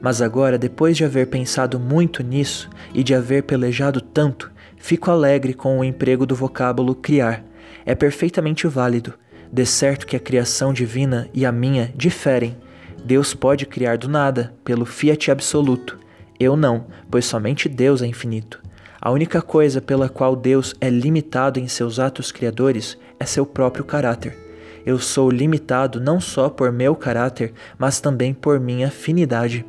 Mas 0.00 0.22
agora, 0.22 0.58
depois 0.58 0.96
de 0.96 1.04
haver 1.04 1.26
pensado 1.26 1.78
muito 1.78 2.22
nisso 2.22 2.68
e 2.94 3.02
de 3.02 3.14
haver 3.14 3.42
pelejado 3.42 4.00
tanto, 4.00 4.50
fico 4.76 5.10
alegre 5.10 5.54
com 5.54 5.78
o 5.78 5.84
emprego 5.84 6.24
do 6.24 6.34
vocábulo 6.34 6.94
criar. 6.94 7.44
É 7.84 7.94
perfeitamente 7.94 8.66
válido. 8.66 9.14
De 9.50 9.64
certo 9.64 10.06
que 10.06 10.14
a 10.14 10.20
criação 10.20 10.72
divina 10.72 11.28
e 11.32 11.46
a 11.46 11.50
minha 11.50 11.92
diferem. 11.96 12.56
Deus 13.02 13.32
pode 13.32 13.64
criar 13.64 13.96
do 13.96 14.08
nada, 14.08 14.52
pelo 14.62 14.84
fiat 14.84 15.30
absoluto. 15.30 15.98
Eu 16.38 16.56
não, 16.56 16.86
pois 17.10 17.24
somente 17.24 17.68
Deus 17.68 18.02
é 18.02 18.06
infinito. 18.06 18.60
A 19.00 19.10
única 19.10 19.40
coisa 19.40 19.80
pela 19.80 20.08
qual 20.08 20.36
Deus 20.36 20.74
é 20.80 20.90
limitado 20.90 21.58
em 21.58 21.66
seus 21.66 21.98
atos 21.98 22.30
criadores 22.30 22.98
é 23.18 23.24
seu 23.24 23.46
próprio 23.46 23.84
caráter. 23.84 24.47
Eu 24.88 24.98
sou 24.98 25.30
limitado 25.30 26.00
não 26.00 26.18
só 26.18 26.48
por 26.48 26.72
meu 26.72 26.96
caráter, 26.96 27.52
mas 27.76 28.00
também 28.00 28.32
por 28.32 28.58
minha 28.58 28.90
finidade. 28.90 29.62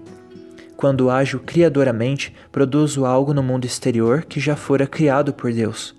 Quando 0.78 1.10
ajo 1.10 1.40
criadoramente, 1.40 2.34
produzo 2.54 3.06
algo 3.06 3.34
no 3.34 3.44
mundo 3.44 3.66
exterior 3.66 4.24
que 4.24 4.40
já 4.40 4.56
fora 4.56 4.88
criado 4.88 5.34
por 5.34 5.52
Deus. 5.52 5.94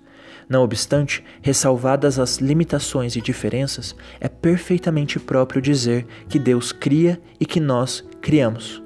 Não 0.49 0.63
obstante, 0.63 1.23
ressalvadas 1.39 2.17
as 2.17 2.39
limitações 2.39 3.15
e 3.15 3.21
diferenças, 3.21 3.95
é 4.19 4.27
perfeitamente 4.27 5.19
próprio 5.19 5.61
dizer 5.61 6.07
que 6.27 6.39
Deus 6.39 6.71
cria 6.71 7.21
e 7.39 7.45
que 7.45 7.59
nós 7.59 8.03
criamos. 8.23 8.81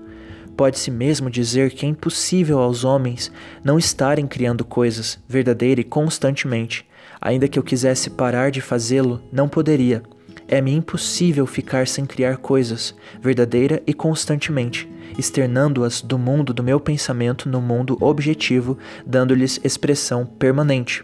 Pode-se 0.58 0.92
mesmo 0.92 1.30
dizer 1.30 1.72
que 1.72 1.86
é 1.86 1.90
impossível 1.90 2.60
aos 2.60 2.84
homens 2.84 3.32
não 3.64 3.80
estarem 3.80 4.28
criando 4.28 4.66
coisas 4.66 5.18
verdadeira 5.30 5.80
e 5.80 5.86
constantemente. 5.86 6.86
Ainda 7.22 7.48
que 7.48 7.58
eu 7.58 7.64
quisesse 7.64 8.10
parar 8.10 8.52
de 8.52 8.60
fazê-lo, 8.60 9.22
não 9.32 9.48
poderia. 9.48 10.04
É-me 10.48 10.74
impossível 10.74 11.46
ficar 11.46 11.88
sem 11.88 12.06
criar 12.06 12.38
coisas, 12.38 12.96
verdadeira 13.22 13.82
e 13.88 13.94
constantemente 13.94 14.88
externando-as 15.18 16.02
do 16.02 16.18
mundo 16.18 16.54
do 16.54 16.64
meu 16.64 16.80
pensamento 16.80 17.48
no 17.48 17.62
mundo 17.62 17.98
objetivo, 18.02 18.78
dando-lhes 19.06 19.60
expressão 19.64 20.26
permanente. 20.26 21.04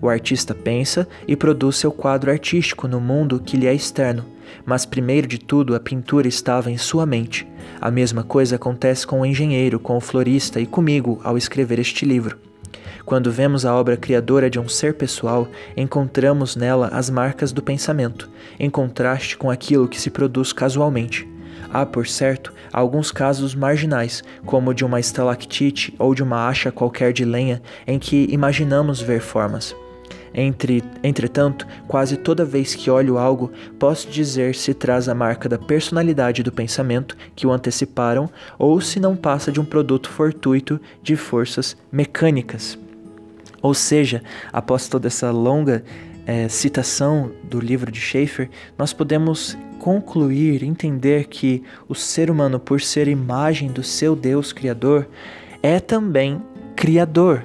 O 0.00 0.08
artista 0.08 0.54
pensa 0.54 1.08
e 1.26 1.34
produz 1.34 1.76
seu 1.76 1.90
quadro 1.90 2.30
artístico 2.30 2.86
no 2.86 3.00
mundo 3.00 3.42
que 3.44 3.56
lhe 3.56 3.66
é 3.66 3.74
externo, 3.74 4.24
mas 4.64 4.86
primeiro 4.86 5.26
de 5.26 5.38
tudo 5.38 5.74
a 5.74 5.80
pintura 5.80 6.28
estava 6.28 6.70
em 6.70 6.78
sua 6.78 7.04
mente. 7.04 7.46
A 7.80 7.90
mesma 7.90 8.22
coisa 8.22 8.56
acontece 8.56 9.06
com 9.06 9.20
o 9.20 9.26
engenheiro, 9.26 9.80
com 9.80 9.96
o 9.96 10.00
florista 10.00 10.60
e 10.60 10.66
comigo 10.66 11.20
ao 11.24 11.36
escrever 11.36 11.78
este 11.78 12.04
livro. 12.04 12.51
Quando 13.04 13.30
vemos 13.30 13.64
a 13.64 13.74
obra 13.74 13.96
criadora 13.96 14.48
de 14.48 14.58
um 14.58 14.68
ser 14.68 14.94
pessoal, 14.94 15.48
encontramos 15.76 16.56
nela 16.56 16.88
as 16.88 17.10
marcas 17.10 17.52
do 17.52 17.62
pensamento, 17.62 18.30
em 18.58 18.70
contraste 18.70 19.36
com 19.36 19.50
aquilo 19.50 19.88
que 19.88 20.00
se 20.00 20.10
produz 20.10 20.52
casualmente. 20.52 21.28
Há, 21.72 21.86
por 21.86 22.06
certo, 22.06 22.52
alguns 22.72 23.10
casos 23.10 23.54
marginais, 23.54 24.22
como 24.44 24.74
de 24.74 24.84
uma 24.84 25.00
estalactite 25.00 25.94
ou 25.98 26.14
de 26.14 26.22
uma 26.22 26.48
acha 26.48 26.70
qualquer 26.70 27.12
de 27.12 27.24
lenha, 27.24 27.62
em 27.86 27.98
que 27.98 28.26
imaginamos 28.30 29.00
ver 29.00 29.20
formas. 29.20 29.74
Entre, 30.34 30.82
entretanto, 31.02 31.66
quase 31.86 32.16
toda 32.16 32.44
vez 32.44 32.74
que 32.74 32.90
olho 32.90 33.18
algo, 33.18 33.50
posso 33.78 34.08
dizer 34.08 34.54
se 34.54 34.72
traz 34.72 35.08
a 35.08 35.14
marca 35.14 35.48
da 35.48 35.58
personalidade 35.58 36.42
do 36.42 36.50
pensamento 36.50 37.16
que 37.36 37.46
o 37.46 37.52
anteciparam 37.52 38.30
ou 38.58 38.80
se 38.80 38.98
não 38.98 39.14
passa 39.14 39.52
de 39.52 39.60
um 39.60 39.64
produto 39.64 40.08
fortuito 40.08 40.80
de 41.02 41.16
forças 41.16 41.76
mecânicas. 41.90 42.78
Ou 43.60 43.74
seja, 43.74 44.22
após 44.52 44.88
toda 44.88 45.06
essa 45.06 45.30
longa 45.30 45.84
é, 46.26 46.48
citação 46.48 47.30
do 47.44 47.60
livro 47.60 47.90
de 47.90 48.00
Schaeffer, 48.00 48.48
nós 48.78 48.92
podemos 48.92 49.56
concluir, 49.78 50.62
entender 50.62 51.26
que 51.26 51.62
o 51.88 51.94
ser 51.94 52.30
humano, 52.30 52.58
por 52.58 52.80
ser 52.80 53.08
imagem 53.08 53.68
do 53.68 53.82
seu 53.82 54.14
Deus 54.14 54.52
Criador, 54.52 55.08
é 55.62 55.80
também 55.80 56.40
Criador. 56.76 57.44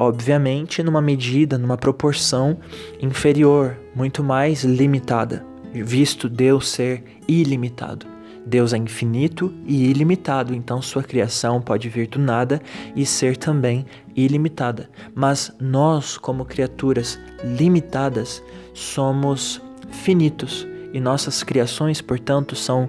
Obviamente, 0.00 0.80
numa 0.80 1.02
medida, 1.02 1.58
numa 1.58 1.76
proporção 1.76 2.56
inferior, 3.02 3.76
muito 3.96 4.22
mais 4.22 4.62
limitada, 4.62 5.44
visto 5.74 6.28
Deus 6.28 6.68
ser 6.68 7.02
ilimitado. 7.26 8.06
Deus 8.46 8.72
é 8.72 8.76
infinito 8.76 9.52
e 9.66 9.90
ilimitado, 9.90 10.54
então 10.54 10.80
sua 10.80 11.02
criação 11.02 11.60
pode 11.60 11.88
vir 11.88 12.06
do 12.06 12.20
nada 12.20 12.62
e 12.94 13.04
ser 13.04 13.36
também 13.36 13.84
ilimitada. 14.14 14.88
Mas 15.16 15.52
nós, 15.60 16.16
como 16.16 16.44
criaturas 16.44 17.18
limitadas, 17.42 18.40
somos 18.72 19.60
finitos 19.90 20.64
e 20.92 21.00
nossas 21.00 21.42
criações, 21.42 22.00
portanto, 22.00 22.54
são 22.54 22.88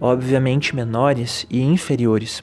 obviamente 0.00 0.74
menores 0.74 1.46
e 1.48 1.62
inferiores. 1.62 2.42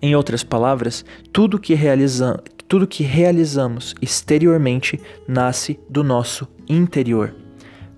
Em 0.00 0.14
outras 0.14 0.44
palavras, 0.44 1.04
tudo 1.32 1.58
que, 1.58 1.74
realiza, 1.74 2.40
tudo 2.68 2.86
que 2.86 3.02
realizamos 3.02 3.94
exteriormente 4.00 5.00
nasce 5.26 5.80
do 5.88 6.04
nosso 6.04 6.46
interior. 6.68 7.34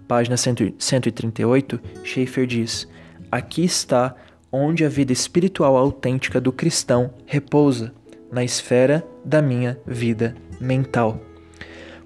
Página 0.07 0.37
138, 0.37 1.81
Schaeffer 2.05 2.47
diz: 2.47 2.89
Aqui 3.31 3.65
está 3.65 4.15
onde 4.51 4.85
a 4.85 4.89
vida 4.89 5.13
espiritual 5.13 5.77
autêntica 5.77 6.41
do 6.41 6.53
cristão 6.53 7.13
repousa, 7.27 7.93
na 8.31 8.45
esfera 8.45 9.05
da 9.25 9.43
minha 9.43 9.79
vida 9.87 10.37
mental. 10.61 11.21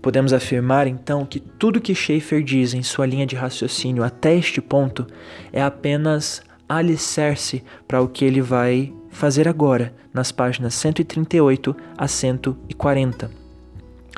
Podemos 0.01 0.33
afirmar 0.33 0.87
então 0.87 1.25
que 1.25 1.41
tudo 1.41 1.81
que 1.81 1.95
Schaeffer 1.95 2.43
diz 2.43 2.75
em 2.75 2.83
sua 2.83 3.07
linha 3.07 3.27
de 3.27 3.37
raciocínio 3.37 4.03
até 4.03 4.35
este 4.35 4.61
ponto 4.61 5.07
é 5.53 5.63
apenas 5.63 6.43
alicerce 6.69 7.63
para 7.87 8.01
o 8.01 8.09
que 8.09 8.25
ele 8.25 8.41
vai 8.41 8.93
fazer 9.15 9.47
agora, 9.47 9.95
nas 10.13 10.33
páginas 10.33 10.75
138 10.75 11.75
a 11.97 12.09
140. 12.09 13.31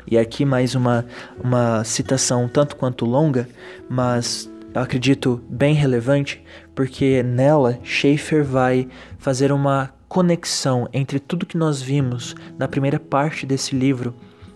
E 0.09 0.17
aqui 0.17 0.43
mais 0.43 0.73
uma, 0.73 1.05
uma 1.41 1.83
citação 1.83 2.49
tanto 2.49 2.75
quanto 2.75 3.05
longa, 3.05 3.47
mas 3.87 4.51
acredito 4.73 5.41
bem 5.47 5.75
relevante, 5.75 6.43
porque 6.73 7.21
nela 7.21 7.79
Schaeffer 7.83 8.43
vai 8.43 8.87
fazer 9.19 9.51
uma 9.51 9.93
conexão 10.07 10.89
entre 10.91 11.19
tudo 11.19 11.45
que 11.45 11.57
nós 11.57 11.79
vimos 11.79 12.35
na 12.57 12.67
primeira 12.67 12.99
parte 12.99 13.45
desse 13.45 13.75
livro, 13.75 14.15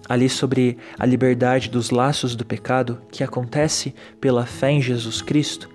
ali 0.10 0.28
sobre 0.28 0.78
a 0.98 1.06
liberdade 1.06 1.70
dos 1.70 1.92
laços 1.92 2.36
do 2.36 2.44
pecado, 2.44 3.00
que 3.12 3.24
acontece 3.24 3.94
pela 4.20 4.46
fé 4.46 4.72
em 4.72 4.82
Jesus 4.82 5.22
Cristo, 5.22 5.70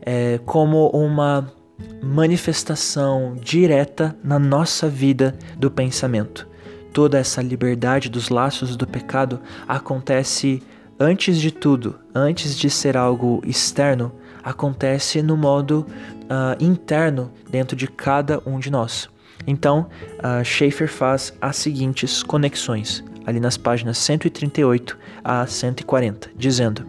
é, 0.00 0.40
como 0.46 0.88
uma 0.88 1.52
manifestação 2.02 3.36
direta 3.40 4.16
na 4.22 4.38
nossa 4.38 4.88
vida 4.88 5.34
do 5.56 5.70
pensamento. 5.70 6.48
Toda 6.92 7.18
essa 7.18 7.42
liberdade 7.42 8.08
dos 8.08 8.30
laços 8.30 8.76
do 8.76 8.86
pecado 8.86 9.40
acontece 9.68 10.62
antes 10.98 11.38
de 11.38 11.50
tudo, 11.50 11.98
antes 12.14 12.56
de 12.56 12.70
ser 12.70 12.96
algo 12.96 13.42
externo, 13.44 14.12
acontece 14.42 15.20
no 15.22 15.36
modo 15.36 15.86
uh, 16.22 16.62
interno 16.62 17.30
dentro 17.50 17.76
de 17.76 17.86
cada 17.86 18.40
um 18.46 18.58
de 18.58 18.70
nós. 18.70 19.08
Então, 19.46 19.88
uh, 20.18 20.44
Schaeffer 20.44 20.88
faz 20.88 21.34
as 21.40 21.56
seguintes 21.56 22.22
conexões, 22.22 23.04
ali 23.26 23.40
nas 23.40 23.56
páginas 23.56 23.98
138 23.98 24.96
a 25.22 25.46
140, 25.46 26.30
dizendo: 26.36 26.86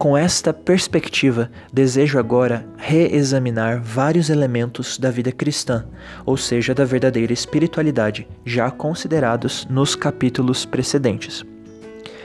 com 0.00 0.16
esta 0.16 0.50
perspectiva, 0.50 1.50
desejo 1.70 2.18
agora 2.18 2.66
reexaminar 2.78 3.82
vários 3.82 4.30
elementos 4.30 4.96
da 4.96 5.10
vida 5.10 5.30
cristã, 5.30 5.84
ou 6.24 6.38
seja, 6.38 6.74
da 6.74 6.86
verdadeira 6.86 7.34
espiritualidade, 7.34 8.26
já 8.42 8.70
considerados 8.70 9.66
nos 9.68 9.94
capítulos 9.94 10.64
precedentes. 10.64 11.44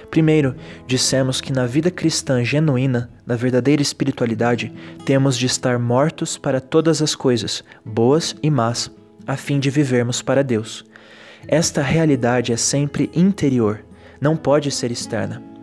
Primeiro, 0.10 0.55
dissemos 0.88 1.41
que 1.41 1.51
na 1.51 1.65
vida 1.65 1.91
cristã 1.91 2.46
genuína, 2.46 3.10
na 3.25 3.36
verdadeira 3.36 3.82
espiritualidade, 3.82 4.72
temos 5.03 5.38
de 5.38 5.46
estar 5.46 5.77
mortos 5.77 6.38
para 6.38 6.62
todas 6.62 7.01
as 7.01 7.13
coisas, 7.13 7.62
boas 7.84 8.38
e 8.41 8.50
más, 8.50 8.89
a 9.27 9.36
fim 9.36 9.60
de 9.60 9.70
vivermos 9.70 10.22
para 10.22 10.46
Deus. 10.46 10.85
Esta 11.46 11.81
realidade 11.81 12.53
é 12.53 12.57
sempre 12.57 13.11
interior, 13.14 13.83
não 14.22 14.38
pode 14.38 14.72
ser 14.72 14.92
externa. 14.92 15.54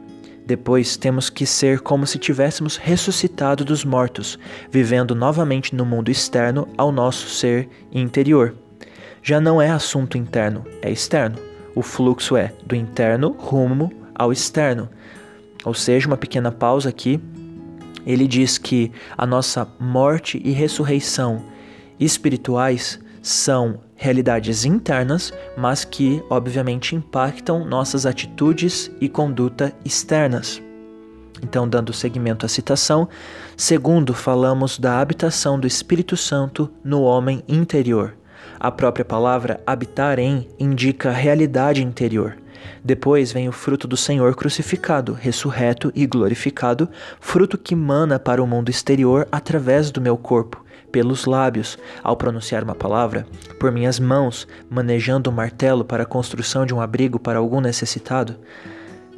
Depois 0.44 0.96
temos 0.96 1.30
que 1.30 1.46
ser 1.46 1.80
como 1.80 2.06
se 2.06 2.18
tivéssemos 2.18 2.76
ressuscitado 2.76 3.64
dos 3.64 3.84
mortos, 3.84 4.38
vivendo 4.70 5.14
novamente 5.14 5.74
no 5.74 5.84
mundo 5.84 6.10
externo 6.10 6.66
ao 6.76 6.90
nosso 6.90 7.28
ser 7.28 7.68
interior. 7.92 8.54
Já 9.22 9.40
não 9.40 9.62
é 9.62 9.70
assunto 9.70 10.18
interno, 10.18 10.64
é 10.80 10.90
externo. 10.90 11.38
O 11.74 11.82
fluxo 11.82 12.36
é 12.36 12.52
do 12.66 12.74
interno 12.74 13.30
rumo 13.38 13.92
ao 14.14 14.32
externo. 14.32 14.90
Ou 15.64 15.74
seja, 15.74 16.08
uma 16.08 16.16
pequena 16.16 16.50
pausa 16.50 16.88
aqui. 16.88 17.20
Ele 18.04 18.26
diz 18.26 18.58
que 18.58 18.90
a 19.16 19.24
nossa 19.24 19.66
morte 19.78 20.42
e 20.44 20.50
ressurreição 20.50 21.44
espirituais 22.00 22.98
são 23.22 23.80
realidades 23.94 24.64
internas, 24.64 25.32
mas 25.56 25.84
que 25.84 26.22
obviamente 26.28 26.96
impactam 26.96 27.64
nossas 27.64 28.04
atitudes 28.04 28.90
e 29.00 29.08
conduta 29.08 29.72
externas. 29.84 30.60
Então, 31.42 31.68
dando 31.68 31.92
seguimento 31.92 32.44
à 32.44 32.48
citação, 32.48 33.08
segundo, 33.56 34.12
falamos 34.12 34.78
da 34.78 35.00
habitação 35.00 35.58
do 35.58 35.66
Espírito 35.66 36.16
Santo 36.16 36.70
no 36.84 37.02
homem 37.02 37.42
interior. 37.48 38.16
A 38.58 38.70
própria 38.70 39.04
palavra 39.04 39.60
habitar 39.66 40.18
em 40.18 40.48
indica 40.58 41.10
realidade 41.10 41.82
interior. 41.82 42.36
Depois 42.84 43.32
vem 43.32 43.48
o 43.48 43.52
fruto 43.52 43.88
do 43.88 43.96
Senhor 43.96 44.34
crucificado, 44.36 45.12
ressurreto 45.12 45.92
e 45.94 46.06
glorificado, 46.06 46.88
fruto 47.20 47.58
que 47.58 47.74
mana 47.74 48.18
para 48.18 48.42
o 48.42 48.46
mundo 48.46 48.70
exterior 48.70 49.26
através 49.32 49.90
do 49.90 50.00
meu 50.00 50.16
corpo, 50.16 50.61
pelos 50.92 51.24
lábios, 51.24 51.78
ao 52.02 52.16
pronunciar 52.16 52.62
uma 52.62 52.74
palavra, 52.74 53.26
por 53.58 53.72
minhas 53.72 53.98
mãos, 53.98 54.46
manejando 54.70 55.30
um 55.30 55.32
martelo 55.32 55.84
para 55.84 56.02
a 56.02 56.06
construção 56.06 56.66
de 56.66 56.74
um 56.74 56.80
abrigo 56.80 57.18
para 57.18 57.38
algum 57.38 57.60
necessitado. 57.60 58.36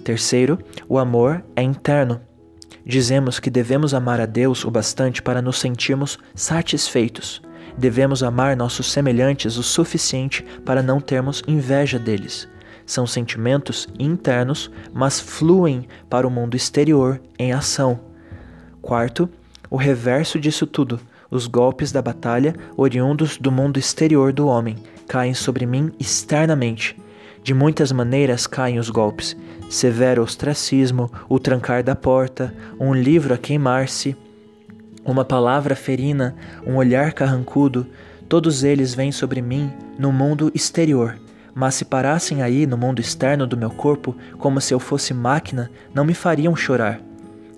Terceiro, 0.04 0.58
o 0.88 0.98
amor 0.98 1.44
é 1.56 1.62
interno. 1.62 2.20
Dizemos 2.86 3.40
que 3.40 3.50
devemos 3.50 3.92
amar 3.92 4.20
a 4.20 4.26
Deus 4.26 4.64
o 4.64 4.70
bastante 4.70 5.20
para 5.20 5.42
nos 5.42 5.58
sentirmos 5.58 6.18
satisfeitos. 6.34 7.42
Devemos 7.76 8.22
amar 8.22 8.56
nossos 8.56 8.92
semelhantes 8.92 9.56
o 9.56 9.62
suficiente 9.62 10.44
para 10.64 10.82
não 10.82 11.00
termos 11.00 11.42
inveja 11.48 11.98
deles. 11.98 12.48
São 12.86 13.06
sentimentos 13.06 13.88
internos, 13.98 14.70
mas 14.92 15.18
fluem 15.18 15.88
para 16.08 16.26
o 16.26 16.30
mundo 16.30 16.54
exterior 16.54 17.20
em 17.38 17.52
ação. 17.52 17.98
Quarto, 18.82 19.28
o 19.70 19.76
reverso 19.76 20.38
disso 20.38 20.66
tudo 20.66 21.00
os 21.34 21.46
golpes 21.46 21.90
da 21.90 22.00
batalha, 22.00 22.54
oriundos 22.76 23.36
do 23.36 23.50
mundo 23.50 23.78
exterior 23.78 24.32
do 24.32 24.46
homem, 24.46 24.76
caem 25.08 25.34
sobre 25.34 25.66
mim 25.66 25.92
externamente. 25.98 26.96
De 27.42 27.52
muitas 27.52 27.92
maneiras 27.92 28.46
caem 28.46 28.78
os 28.78 28.88
golpes: 28.88 29.36
severo 29.68 30.22
ostracismo, 30.22 31.10
o 31.28 31.38
trancar 31.38 31.82
da 31.82 31.96
porta, 31.96 32.54
um 32.78 32.94
livro 32.94 33.34
a 33.34 33.38
queimar-se, 33.38 34.16
uma 35.04 35.24
palavra 35.24 35.74
ferina, 35.74 36.34
um 36.66 36.76
olhar 36.76 37.12
carrancudo, 37.12 37.86
todos 38.28 38.64
eles 38.64 38.94
vêm 38.94 39.12
sobre 39.12 39.42
mim 39.42 39.70
no 39.98 40.12
mundo 40.12 40.50
exterior. 40.54 41.18
Mas 41.54 41.74
se 41.74 41.84
parassem 41.84 42.42
aí 42.42 42.66
no 42.66 42.76
mundo 42.76 43.00
externo 43.00 43.46
do 43.46 43.56
meu 43.56 43.70
corpo, 43.70 44.16
como 44.38 44.60
se 44.60 44.72
eu 44.72 44.80
fosse 44.80 45.12
máquina, 45.12 45.70
não 45.92 46.04
me 46.04 46.14
fariam 46.14 46.56
chorar. 46.56 47.00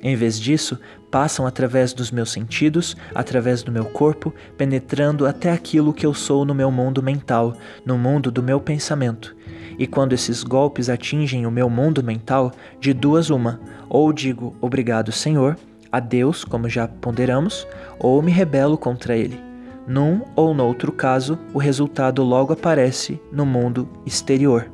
Em 0.02 0.14
vez 0.14 0.38
disso, 0.38 0.78
passam 1.10 1.46
através 1.46 1.92
dos 1.92 2.10
meus 2.10 2.30
sentidos, 2.30 2.96
através 3.14 3.62
do 3.62 3.72
meu 3.72 3.84
corpo, 3.86 4.34
penetrando 4.56 5.26
até 5.26 5.50
aquilo 5.50 5.92
que 5.92 6.04
eu 6.04 6.12
sou 6.12 6.44
no 6.44 6.54
meu 6.54 6.70
mundo 6.70 7.02
mental, 7.02 7.54
no 7.84 7.96
mundo 7.96 8.30
do 8.30 8.42
meu 8.42 8.60
pensamento. 8.60 9.34
E 9.78 9.86
quando 9.86 10.12
esses 10.12 10.42
golpes 10.42 10.88
atingem 10.88 11.46
o 11.46 11.50
meu 11.50 11.68
mundo 11.68 12.02
mental, 12.02 12.52
de 12.80 12.92
duas 12.92 13.30
uma, 13.30 13.60
ou 13.88 14.12
digo 14.12 14.54
obrigado, 14.60 15.12
Senhor, 15.12 15.56
a 15.90 16.00
Deus, 16.00 16.44
como 16.44 16.68
já 16.68 16.86
ponderamos, 16.86 17.66
ou 17.98 18.20
me 18.22 18.30
rebelo 18.30 18.76
contra 18.76 19.16
ele. 19.16 19.40
Num 19.86 20.22
ou 20.34 20.52
noutro 20.52 20.90
caso, 20.90 21.38
o 21.54 21.58
resultado 21.58 22.22
logo 22.22 22.52
aparece 22.52 23.20
no 23.30 23.46
mundo 23.46 23.88
exterior. 24.04 24.68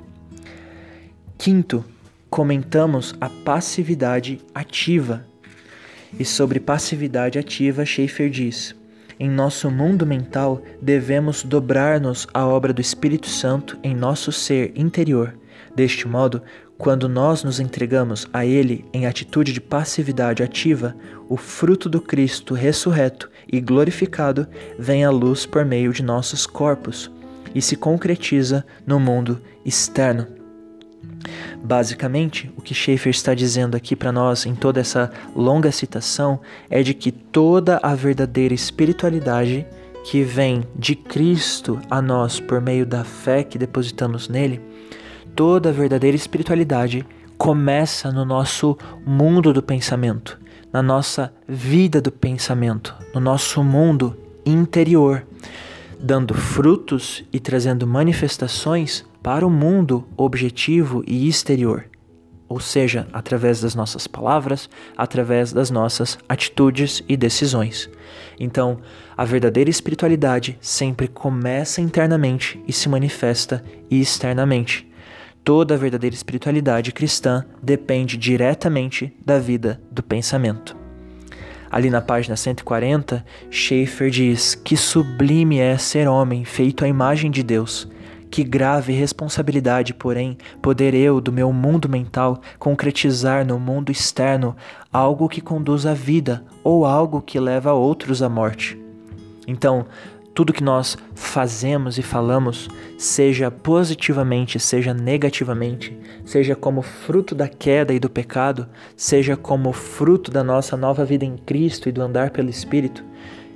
Quinto, 1.37 1.85
comentamos 2.33 3.15
a 3.21 3.29
passividade 3.29 4.41
ativa. 4.55 5.27
E 6.19 6.25
sobre 6.25 6.59
passividade 6.59 7.39
ativa, 7.39 7.85
Schaeffer 7.85 8.31
diz: 8.31 8.75
Em 9.21 9.29
nosso 9.29 9.71
mundo 9.71 10.07
mental, 10.07 10.63
devemos 10.81 11.43
dobrar-nos 11.43 12.27
à 12.33 12.47
obra 12.47 12.73
do 12.73 12.81
Espírito 12.81 13.29
Santo 13.29 13.79
em 13.83 13.95
nosso 13.95 14.33
ser 14.33 14.73
interior. 14.75 15.35
Deste 15.77 16.09
modo, 16.09 16.43
quando 16.79 17.07
nós 17.07 17.45
nos 17.45 17.61
entregamos 17.61 18.27
a 18.33 18.47
Ele 18.47 18.87
em 18.95 19.05
atitude 19.05 19.53
de 19.53 19.61
passividade 19.61 20.43
ativa, 20.43 20.97
o 21.29 21.37
fruto 21.37 21.87
do 21.87 22.01
Cristo 22.01 22.55
ressurreto 22.55 23.31
e 23.47 23.61
glorificado 23.61 24.49
vem 24.79 25.05
à 25.05 25.11
luz 25.11 25.45
por 25.45 25.67
meio 25.67 25.93
de 25.93 26.03
nossos 26.03 26.47
corpos 26.47 27.11
e 27.55 27.61
se 27.61 27.77
concretiza 27.77 28.65
no 28.87 28.99
mundo 28.99 29.39
externo. 29.67 30.42
Basicamente, 31.63 32.53
o 32.57 32.63
que 32.63 32.75
Schaeffer 32.75 33.11
está 33.11 33.35
dizendo 33.35 33.77
aqui 33.77 33.95
para 33.95 34.13
nós 34.13 34.47
em 34.47 34.55
toda 34.55 34.81
essa 34.81 35.11
longa 35.35 35.71
citação 35.71 36.41
é 36.69 36.83
de 36.83 36.95
que 36.95 37.13
toda 37.13 37.79
a 37.83 37.95
verdadeira 37.95 38.55
espiritualidade 38.55 39.67
que 40.05 40.23
vem 40.23 40.65
de 40.75 40.97
Cristo 40.97 41.81
a 41.89 42.03
nós 42.03 42.41
por 42.41 42.61
meio 42.61 42.85
da 42.85 43.05
fé 43.05 43.45
que 43.45 43.57
depositamos 43.57 44.29
nele, 44.29 44.61
toda 45.37 45.69
a 45.69 45.73
verdadeira 45.73 46.17
espiritualidade 46.17 47.07
começa 47.39 48.11
no 48.11 48.25
nosso 48.25 48.77
mundo 49.07 49.53
do 49.53 49.63
pensamento, 49.63 50.39
na 50.73 50.83
nossa 50.83 51.33
vida 51.47 52.01
do 52.01 52.11
pensamento, 52.11 52.95
no 53.15 53.21
nosso 53.21 53.63
mundo 53.63 54.17
interior, 54.45 55.25
dando 56.01 56.35
frutos 56.35 57.25
e 57.33 57.39
trazendo 57.39 57.87
manifestações 57.87 59.05
para 59.23 59.47
o 59.47 59.51
mundo 59.51 60.05
objetivo 60.17 61.05
e 61.07 61.29
exterior, 61.29 61.85
ou 62.49 62.59
seja, 62.59 63.07
através 63.13 63.61
das 63.61 63.75
nossas 63.75 64.07
palavras, 64.07 64.69
através 64.97 65.53
das 65.53 65.71
nossas 65.71 66.19
atitudes 66.29 67.03
e 67.09 67.17
decisões. 67.17 67.89
Então, 68.39 68.81
a 69.17 69.25
verdadeira 69.25 69.71
espiritualidade 69.71 70.59
sempre 70.61 71.07
começa 71.07 71.81
internamente 71.81 72.61
e 72.67 72.73
se 72.73 72.89
manifesta 72.89 73.65
externamente. 73.91 74.91
Toda 75.45 75.75
a 75.75 75.79
verdadeira 75.79 76.15
espiritualidade 76.15 76.93
cristã 76.93 77.45
depende 77.63 78.17
diretamente 78.17 79.17
da 79.25 79.39
vida 79.39 79.81
do 79.91 80.03
pensamento. 80.03 80.77
Ali 81.71 81.89
na 81.89 82.03
página 82.03 82.37
140, 82.37 83.25
Schaeffer 83.51 84.11
diz: 84.11 84.55
Que 84.55 84.77
sublime 84.77 85.59
é 85.59 85.79
ser 85.79 86.07
homem 86.07 86.45
feito 86.45 86.85
à 86.85 86.89
imagem 86.89 87.31
de 87.31 87.43
Deus 87.43 87.89
que 88.33 88.43
grave 88.43 88.95
responsabilidade, 88.95 89.93
porém, 89.93 90.39
poder 90.63 90.95
eu, 90.95 91.21
do 91.21 91.31
meu 91.31 91.53
mundo 91.53 91.87
mental, 91.87 92.41
concretizar 92.59 93.47
no 93.47 93.61
mundo 93.61 93.93
externo 93.93 94.57
algo 94.91 95.29
que 95.29 95.43
conduz 95.43 95.85
à 95.85 95.93
vida 95.93 96.43
ou 96.65 96.87
algo 96.87 97.21
que 97.21 97.39
leva 97.39 97.75
outros 97.75 98.23
à 98.23 98.31
morte. 98.31 98.81
Então, 99.47 99.85
tudo 100.33 100.55
que 100.55 100.65
nós 100.65 100.97
fazemos 101.15 101.99
e 101.99 102.03
falamos, 102.03 102.71
seja 102.97 103.51
positivamente, 103.51 104.59
seja 104.59 104.95
negativamente, 104.95 105.95
seja 106.25 106.57
como 106.57 106.81
fruto 106.81 107.35
da 107.35 107.49
queda 107.49 107.93
e 107.93 107.99
do 107.99 108.09
pecado, 108.09 108.67
seja 108.97 109.37
como 109.37 109.75
fruto 109.75 110.31
da 110.31 110.43
nossa 110.43 110.75
nova 110.75 111.05
vida 111.05 111.27
em 111.27 111.37
Cristo 111.37 111.87
e 111.87 111.93
do 111.93 112.01
andar 112.01 112.31
pelo 112.31 112.49
Espírito, 112.49 113.05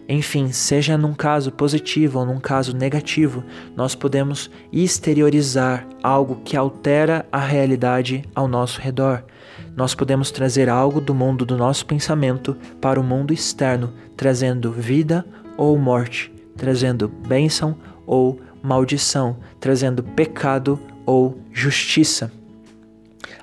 enfim, 0.08 0.52
seja 0.52 0.96
num 0.96 1.14
caso 1.14 1.50
positivo 1.50 2.20
ou 2.20 2.26
num 2.26 2.38
caso 2.38 2.76
negativo, 2.76 3.42
nós 3.74 3.94
podemos 3.94 4.50
exteriorizar 4.72 5.86
algo 6.02 6.40
que 6.44 6.56
altera 6.56 7.26
a 7.32 7.40
realidade 7.40 8.24
ao 8.34 8.46
nosso 8.46 8.80
redor. 8.80 9.24
Nós 9.74 9.94
podemos 9.94 10.30
trazer 10.30 10.68
algo 10.68 11.00
do 11.00 11.14
mundo 11.14 11.44
do 11.44 11.56
nosso 11.56 11.84
pensamento 11.84 12.56
para 12.80 13.00
o 13.00 13.04
mundo 13.04 13.32
externo, 13.32 13.92
trazendo 14.16 14.70
vida 14.70 15.26
ou 15.56 15.76
morte, 15.76 16.32
trazendo 16.56 17.08
bênção 17.08 17.76
ou 18.06 18.40
maldição, 18.62 19.36
trazendo 19.58 20.02
pecado 20.02 20.78
ou 21.04 21.38
justiça. 21.52 22.30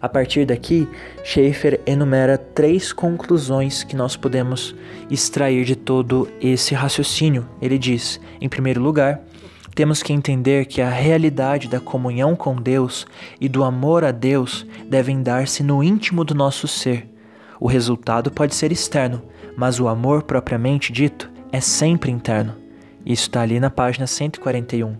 A 0.02 0.10
partir 0.10 0.46
daqui, 0.46 0.88
Schaeffer 1.24 1.80
enumera 1.86 2.38
três 2.38 2.92
conclusões 2.92 3.84
que 3.84 3.96
nós 3.96 4.16
podemos 4.16 4.76
extrair 5.10 5.66
de 5.66 5.76
todo 5.76 6.28
esse 6.42 6.74
raciocínio. 6.74 7.48
Ele 7.62 7.78
diz, 7.78 8.20
em 8.42 8.50
primeiro 8.50 8.82
lugar, 8.82 9.22
temos 9.76 10.04
que 10.04 10.14
entender 10.14 10.66
que 10.66 10.82
a 10.82 10.90
realidade 10.90 11.68
da 11.68 11.80
comunhão 11.80 12.36
com 12.36 12.56
Deus 12.56 13.08
e 13.42 13.50
do 13.50 13.64
amor 13.64 14.04
a 14.04 14.12
Deus 14.12 14.66
devem 14.88 15.24
dar-se 15.24 15.64
no 15.64 15.84
íntimo 15.84 16.24
do 16.24 16.36
nosso 16.36 16.68
ser. 16.68 17.10
O 17.60 17.68
resultado 17.68 18.30
pode 18.30 18.54
ser 18.54 18.72
externo, 18.72 19.22
mas 19.56 19.80
o 19.80 19.88
amor 19.88 20.24
propriamente 20.24 20.92
dito 20.92 21.32
é 21.52 21.60
sempre 21.60 22.12
interno. 22.12 22.56
Isso 23.06 23.24
está 23.24 23.42
ali 23.42 23.60
na 23.60 23.70
página 23.70 24.06
141. 24.06 24.96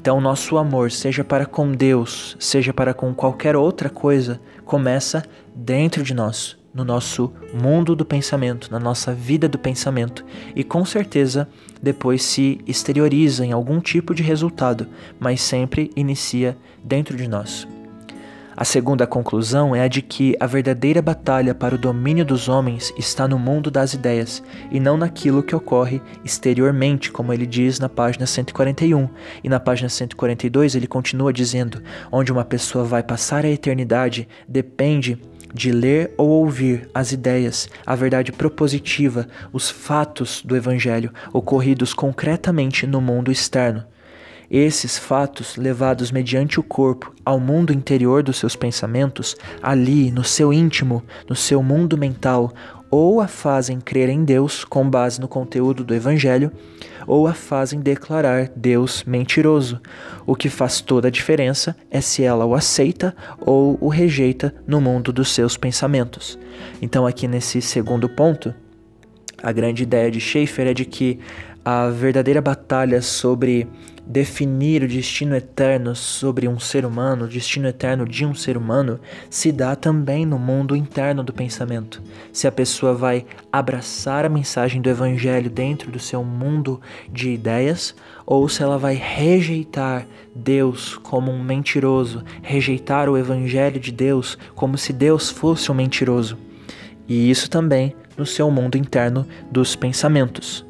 Então, 0.00 0.18
nosso 0.18 0.56
amor, 0.56 0.90
seja 0.90 1.22
para 1.22 1.44
com 1.44 1.72
Deus, 1.72 2.34
seja 2.40 2.72
para 2.72 2.94
com 2.94 3.12
qualquer 3.12 3.54
outra 3.54 3.90
coisa, 3.90 4.40
começa 4.64 5.22
dentro 5.54 6.02
de 6.02 6.14
nós, 6.14 6.56
no 6.72 6.86
nosso 6.86 7.30
mundo 7.52 7.94
do 7.94 8.02
pensamento, 8.02 8.72
na 8.72 8.80
nossa 8.80 9.12
vida 9.12 9.46
do 9.46 9.58
pensamento, 9.58 10.24
e 10.56 10.64
com 10.64 10.86
certeza 10.86 11.46
depois 11.82 12.22
se 12.22 12.62
exterioriza 12.66 13.44
em 13.44 13.52
algum 13.52 13.78
tipo 13.78 14.14
de 14.14 14.22
resultado, 14.22 14.86
mas 15.18 15.42
sempre 15.42 15.90
inicia 15.94 16.56
dentro 16.82 17.14
de 17.14 17.28
nós. 17.28 17.68
A 18.60 18.64
segunda 18.66 19.06
conclusão 19.06 19.74
é 19.74 19.80
a 19.80 19.88
de 19.88 20.02
que 20.02 20.36
a 20.38 20.46
verdadeira 20.46 21.00
batalha 21.00 21.54
para 21.54 21.74
o 21.74 21.78
domínio 21.78 22.26
dos 22.26 22.46
homens 22.46 22.92
está 22.98 23.26
no 23.26 23.38
mundo 23.38 23.70
das 23.70 23.94
ideias 23.94 24.42
e 24.70 24.78
não 24.78 24.98
naquilo 24.98 25.42
que 25.42 25.56
ocorre 25.56 26.02
exteriormente, 26.22 27.10
como 27.10 27.32
ele 27.32 27.46
diz 27.46 27.80
na 27.80 27.88
página 27.88 28.26
141. 28.26 29.08
E 29.42 29.48
na 29.48 29.58
página 29.58 29.88
142 29.88 30.74
ele 30.74 30.86
continua 30.86 31.32
dizendo: 31.32 31.82
onde 32.12 32.30
uma 32.30 32.44
pessoa 32.44 32.84
vai 32.84 33.02
passar 33.02 33.46
a 33.46 33.48
eternidade 33.48 34.28
depende 34.46 35.18
de 35.54 35.72
ler 35.72 36.12
ou 36.18 36.28
ouvir 36.28 36.86
as 36.92 37.12
ideias, 37.12 37.66
a 37.86 37.94
verdade 37.94 38.30
propositiva, 38.30 39.26
os 39.54 39.70
fatos 39.70 40.42
do 40.44 40.54
Evangelho 40.54 41.10
ocorridos 41.32 41.94
concretamente 41.94 42.86
no 42.86 43.00
mundo 43.00 43.32
externo. 43.32 43.86
Esses 44.50 44.98
fatos, 44.98 45.56
levados 45.56 46.10
mediante 46.10 46.58
o 46.58 46.62
corpo 46.62 47.14
ao 47.24 47.38
mundo 47.38 47.72
interior 47.72 48.20
dos 48.20 48.36
seus 48.36 48.56
pensamentos, 48.56 49.36
ali, 49.62 50.10
no 50.10 50.24
seu 50.24 50.52
íntimo, 50.52 51.04
no 51.28 51.36
seu 51.36 51.62
mundo 51.62 51.96
mental, 51.96 52.52
ou 52.90 53.20
a 53.20 53.28
fazem 53.28 53.80
crer 53.80 54.08
em 54.08 54.24
Deus 54.24 54.64
com 54.64 54.90
base 54.90 55.20
no 55.20 55.28
conteúdo 55.28 55.84
do 55.84 55.94
Evangelho, 55.94 56.50
ou 57.06 57.28
a 57.28 57.32
fazem 57.32 57.80
declarar 57.80 58.50
Deus 58.56 59.04
mentiroso. 59.04 59.80
O 60.26 60.34
que 60.34 60.48
faz 60.48 60.80
toda 60.80 61.06
a 61.06 61.12
diferença 61.12 61.76
é 61.88 62.00
se 62.00 62.24
ela 62.24 62.44
o 62.44 62.52
aceita 62.52 63.14
ou 63.38 63.78
o 63.80 63.88
rejeita 63.88 64.52
no 64.66 64.80
mundo 64.80 65.12
dos 65.12 65.32
seus 65.32 65.56
pensamentos. 65.56 66.36
Então, 66.82 67.06
aqui 67.06 67.28
nesse 67.28 67.62
segundo 67.62 68.08
ponto, 68.08 68.52
a 69.40 69.52
grande 69.52 69.84
ideia 69.84 70.10
de 70.10 70.20
Schaeffer 70.20 70.66
é 70.66 70.74
de 70.74 70.84
que 70.84 71.20
a 71.64 71.88
verdadeira 71.88 72.40
batalha 72.40 73.00
sobre 73.02 73.68
definir 74.10 74.82
o 74.82 74.88
destino 74.88 75.36
eterno 75.36 75.94
sobre 75.94 76.48
um 76.48 76.58
ser 76.58 76.84
humano, 76.84 77.26
o 77.26 77.28
destino 77.28 77.68
eterno 77.68 78.04
de 78.04 78.26
um 78.26 78.34
ser 78.34 78.56
humano, 78.56 78.98
se 79.30 79.52
dá 79.52 79.76
também 79.76 80.26
no 80.26 80.36
mundo 80.36 80.74
interno 80.74 81.22
do 81.22 81.32
pensamento. 81.32 82.02
Se 82.32 82.48
a 82.48 82.52
pessoa 82.52 82.92
vai 82.92 83.24
abraçar 83.52 84.24
a 84.24 84.28
mensagem 84.28 84.82
do 84.82 84.90
Evangelho 84.90 85.48
dentro 85.48 85.92
do 85.92 86.00
seu 86.00 86.24
mundo 86.24 86.80
de 87.08 87.30
ideias, 87.30 87.94
ou 88.26 88.48
se 88.48 88.64
ela 88.64 88.76
vai 88.76 88.96
rejeitar 88.96 90.04
Deus 90.34 90.96
como 90.96 91.30
um 91.30 91.40
mentiroso, 91.40 92.24
rejeitar 92.42 93.08
o 93.08 93.16
Evangelho 93.16 93.78
de 93.78 93.92
Deus 93.92 94.36
como 94.56 94.76
se 94.76 94.92
Deus 94.92 95.30
fosse 95.30 95.70
um 95.70 95.74
mentiroso. 95.74 96.36
E 97.06 97.30
isso 97.30 97.48
também 97.48 97.94
no 98.16 98.26
seu 98.26 98.50
mundo 98.50 98.76
interno 98.76 99.24
dos 99.52 99.76
pensamentos. 99.76 100.66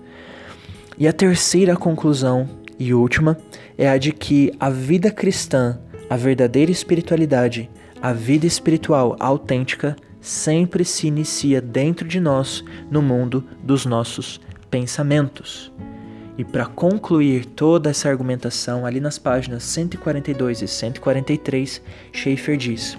E 0.98 1.08
a 1.08 1.12
terceira 1.14 1.74
conclusão 1.74 2.59
e 2.80 2.94
última 2.94 3.36
é 3.76 3.88
a 3.88 3.98
de 3.98 4.10
que 4.10 4.50
a 4.58 4.70
vida 4.70 5.10
cristã, 5.10 5.78
a 6.08 6.16
verdadeira 6.16 6.72
espiritualidade, 6.72 7.68
a 8.00 8.14
vida 8.14 8.46
espiritual 8.46 9.14
autêntica 9.20 9.94
sempre 10.18 10.82
se 10.82 11.06
inicia 11.06 11.60
dentro 11.60 12.08
de 12.08 12.18
nós, 12.18 12.64
no 12.90 13.02
mundo 13.02 13.44
dos 13.62 13.84
nossos 13.84 14.40
pensamentos. 14.70 15.70
E 16.38 16.44
para 16.44 16.64
concluir 16.64 17.44
toda 17.44 17.90
essa 17.90 18.08
argumentação, 18.08 18.86
ali 18.86 18.98
nas 18.98 19.18
páginas 19.18 19.62
142 19.64 20.62
e 20.62 20.68
143, 20.68 21.82
Schaeffer 22.12 22.56
diz: 22.56 22.96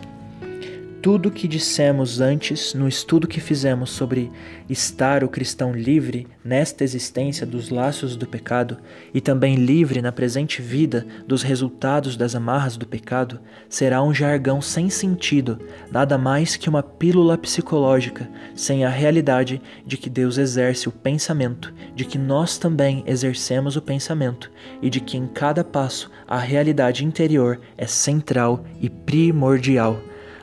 tudo 1.01 1.31
que 1.31 1.47
dissemos 1.47 2.21
antes 2.21 2.75
no 2.75 2.87
estudo 2.87 3.27
que 3.27 3.39
fizemos 3.39 3.89
sobre 3.89 4.31
estar 4.69 5.23
o 5.23 5.29
cristão 5.29 5.73
livre 5.73 6.27
nesta 6.45 6.83
existência 6.83 7.43
dos 7.43 7.71
laços 7.71 8.15
do 8.15 8.27
pecado 8.27 8.77
e 9.11 9.19
também 9.19 9.55
livre 9.55 9.99
na 9.99 10.11
presente 10.11 10.61
vida 10.61 11.07
dos 11.27 11.41
resultados 11.41 12.15
das 12.15 12.35
amarras 12.35 12.77
do 12.77 12.85
pecado, 12.85 13.39
será 13.67 14.03
um 14.03 14.13
jargão 14.13 14.61
sem 14.61 14.91
sentido, 14.91 15.59
nada 15.91 16.19
mais 16.19 16.55
que 16.55 16.69
uma 16.69 16.83
pílula 16.83 17.35
psicológica, 17.35 18.29
sem 18.53 18.85
a 18.85 18.89
realidade 18.89 19.59
de 19.83 19.97
que 19.97 20.09
Deus 20.09 20.37
exerce 20.37 20.87
o 20.87 20.91
pensamento, 20.91 21.73
de 21.95 22.05
que 22.05 22.19
nós 22.19 22.59
também 22.59 23.03
exercemos 23.07 23.75
o 23.75 23.81
pensamento 23.81 24.51
e 24.83 24.89
de 24.89 24.99
que 24.99 25.17
em 25.17 25.25
cada 25.25 25.63
passo 25.63 26.11
a 26.27 26.37
realidade 26.37 27.03
interior 27.03 27.59
é 27.75 27.87
central 27.87 28.63
e 28.79 28.87
primordial 28.87 29.99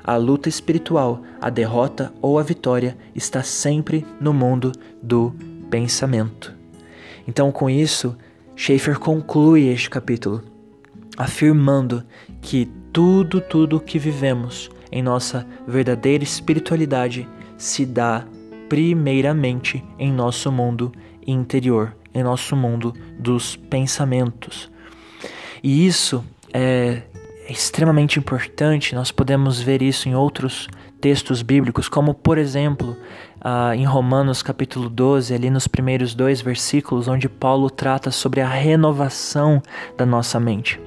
a 0.09 0.17
luta 0.17 0.49
espiritual, 0.49 1.21
a 1.39 1.51
derrota 1.51 2.11
ou 2.23 2.39
a 2.39 2.43
vitória 2.43 2.97
está 3.15 3.43
sempre 3.43 4.07
no 4.19 4.33
mundo 4.33 4.73
do 5.03 5.35
pensamento. 5.69 6.55
Então, 7.27 7.53
com 7.53 7.69
isso, 7.69 8.17
Schaeffer 8.57 8.99
conclui 8.99 9.69
este 9.69 9.91
capítulo, 9.91 10.43
afirmando 11.15 12.03
que 12.41 12.71
tudo, 12.91 13.39
tudo 13.39 13.79
que 13.79 13.99
vivemos 13.99 14.71
em 14.91 15.03
nossa 15.03 15.47
verdadeira 15.67 16.25
espiritualidade 16.25 17.29
se 17.59 17.85
dá 17.85 18.25
primeiramente 18.67 19.85
em 19.99 20.11
nosso 20.11 20.51
mundo 20.51 20.91
interior, 21.27 21.95
em 22.15 22.23
nosso 22.23 22.57
mundo 22.57 22.95
dos 23.19 23.57
pensamentos. 23.57 24.71
E 25.63 25.87
isso 25.87 26.25
é 26.51 27.03
extremamente 27.53 28.19
importante, 28.19 28.95
nós 28.95 29.11
podemos 29.11 29.61
ver 29.61 29.83
isso 29.83 30.09
em 30.09 30.15
outros 30.15 30.69
textos 31.01 31.43
bíblicos, 31.43 31.89
como 31.89 32.13
por 32.13 32.39
exemplo, 32.39 32.97
uh, 33.39 33.73
em 33.75 33.85
Romanos 33.85 34.43
capítulo 34.43 34.89
12, 34.89 35.35
ali 35.35 35.49
nos 35.49 35.67
primeiros 35.67 36.15
dois 36.15 36.41
versículos, 36.41 37.09
onde 37.09 37.29
Paulo 37.29 37.71
trata 37.71 38.11
sobre 38.11 38.41
a 38.41 38.49
renovação 38.49 39.63
da 39.97 40.05
nossa 40.05 40.39
mente. 40.39 40.81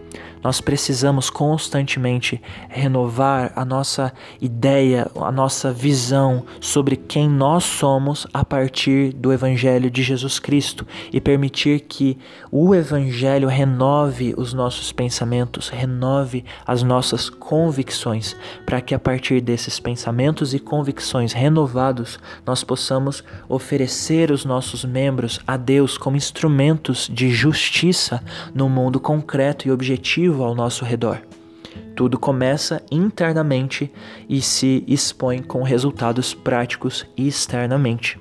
Nós 0.43 0.59
precisamos 0.59 1.29
constantemente 1.29 2.41
renovar 2.67 3.51
a 3.55 3.63
nossa 3.63 4.11
ideia, 4.41 5.09
a 5.15 5.31
nossa 5.31 5.71
visão 5.71 6.43
sobre 6.59 6.95
quem 6.95 7.29
nós 7.29 7.63
somos 7.63 8.25
a 8.33 8.43
partir 8.43 9.13
do 9.13 9.31
Evangelho 9.31 9.89
de 9.91 10.01
Jesus 10.01 10.39
Cristo 10.39 10.87
e 11.13 11.21
permitir 11.21 11.81
que 11.81 12.17
o 12.51 12.73
Evangelho 12.73 13.47
renove 13.47 14.33
os 14.35 14.51
nossos 14.51 14.91
pensamentos, 14.91 15.69
renove 15.69 16.43
as 16.65 16.81
nossas 16.81 17.29
convicções, 17.29 18.35
para 18.65 18.81
que 18.81 18.95
a 18.95 18.99
partir 18.99 19.41
desses 19.41 19.79
pensamentos 19.79 20.53
e 20.53 20.59
convicções 20.59 21.33
renovados 21.33 22.19
nós 22.45 22.63
possamos 22.63 23.23
oferecer 23.47 24.31
os 24.31 24.43
nossos 24.43 24.83
membros 24.83 25.39
a 25.45 25.55
Deus 25.55 25.97
como 25.97 26.17
instrumentos 26.17 27.07
de 27.11 27.29
justiça 27.29 28.23
no 28.53 28.67
mundo 28.67 28.99
concreto 28.99 29.67
e 29.67 29.71
objetivo 29.71 30.30
ao 30.39 30.55
nosso 30.55 30.85
redor. 30.85 31.21
Tudo 31.95 32.17
começa 32.17 32.81
internamente 32.91 33.91
e 34.27 34.41
se 34.41 34.83
expõe 34.87 35.41
com 35.41 35.63
resultados 35.63 36.33
práticos 36.33 37.05
externamente. 37.17 38.19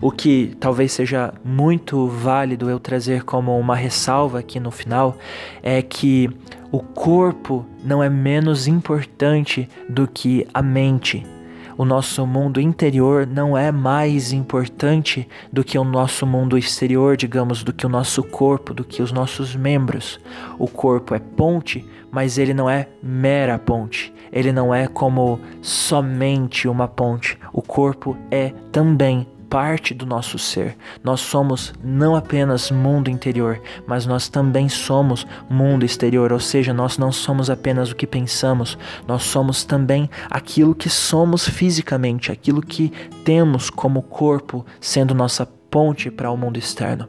O 0.00 0.10
que 0.10 0.56
talvez 0.58 0.92
seja 0.92 1.32
muito 1.44 2.06
válido 2.06 2.70
eu 2.70 2.78
trazer 2.78 3.24
como 3.24 3.58
uma 3.58 3.76
ressalva 3.76 4.38
aqui 4.38 4.58
no 4.58 4.70
final 4.70 5.16
é 5.62 5.82
que 5.82 6.30
o 6.72 6.80
corpo 6.80 7.66
não 7.84 8.02
é 8.02 8.08
menos 8.08 8.66
importante 8.66 9.68
do 9.88 10.06
que 10.06 10.46
a 10.54 10.62
mente 10.62 11.26
o 11.76 11.84
nosso 11.84 12.26
mundo 12.26 12.60
interior 12.60 13.26
não 13.26 13.56
é 13.56 13.72
mais 13.72 14.32
importante 14.32 15.28
do 15.52 15.64
que 15.64 15.78
o 15.78 15.84
nosso 15.84 16.26
mundo 16.26 16.56
exterior, 16.58 17.16
digamos, 17.16 17.62
do 17.62 17.72
que 17.72 17.86
o 17.86 17.88
nosso 17.88 18.22
corpo, 18.22 18.74
do 18.74 18.84
que 18.84 19.02
os 19.02 19.12
nossos 19.12 19.54
membros. 19.54 20.20
O 20.58 20.68
corpo 20.68 21.14
é 21.14 21.18
ponte, 21.18 21.84
mas 22.10 22.38
ele 22.38 22.54
não 22.54 22.68
é 22.68 22.88
mera 23.02 23.58
ponte. 23.58 24.12
Ele 24.32 24.52
não 24.52 24.74
é 24.74 24.86
como 24.86 25.40
somente 25.60 26.68
uma 26.68 26.86
ponte. 26.86 27.36
O 27.52 27.62
corpo 27.62 28.16
é 28.30 28.52
também 28.70 29.26
parte 29.50 29.92
do 29.92 30.06
nosso 30.06 30.38
ser. 30.38 30.76
Nós 31.02 31.20
somos 31.20 31.74
não 31.82 32.14
apenas 32.14 32.70
mundo 32.70 33.10
interior, 33.10 33.60
mas 33.86 34.06
nós 34.06 34.28
também 34.28 34.68
somos 34.68 35.26
mundo 35.50 35.84
exterior, 35.84 36.32
ou 36.32 36.38
seja, 36.38 36.72
nós 36.72 36.96
não 36.96 37.10
somos 37.10 37.50
apenas 37.50 37.90
o 37.90 37.96
que 37.96 38.06
pensamos, 38.06 38.78
nós 39.06 39.24
somos 39.24 39.64
também 39.64 40.08
aquilo 40.30 40.74
que 40.74 40.88
somos 40.88 41.48
fisicamente, 41.48 42.30
aquilo 42.30 42.62
que 42.62 42.92
temos 43.24 43.68
como 43.68 44.02
corpo, 44.02 44.64
sendo 44.80 45.14
nossa 45.14 45.44
ponte 45.44 46.10
para 46.10 46.30
o 46.30 46.36
mundo 46.36 46.56
externo 46.56 47.08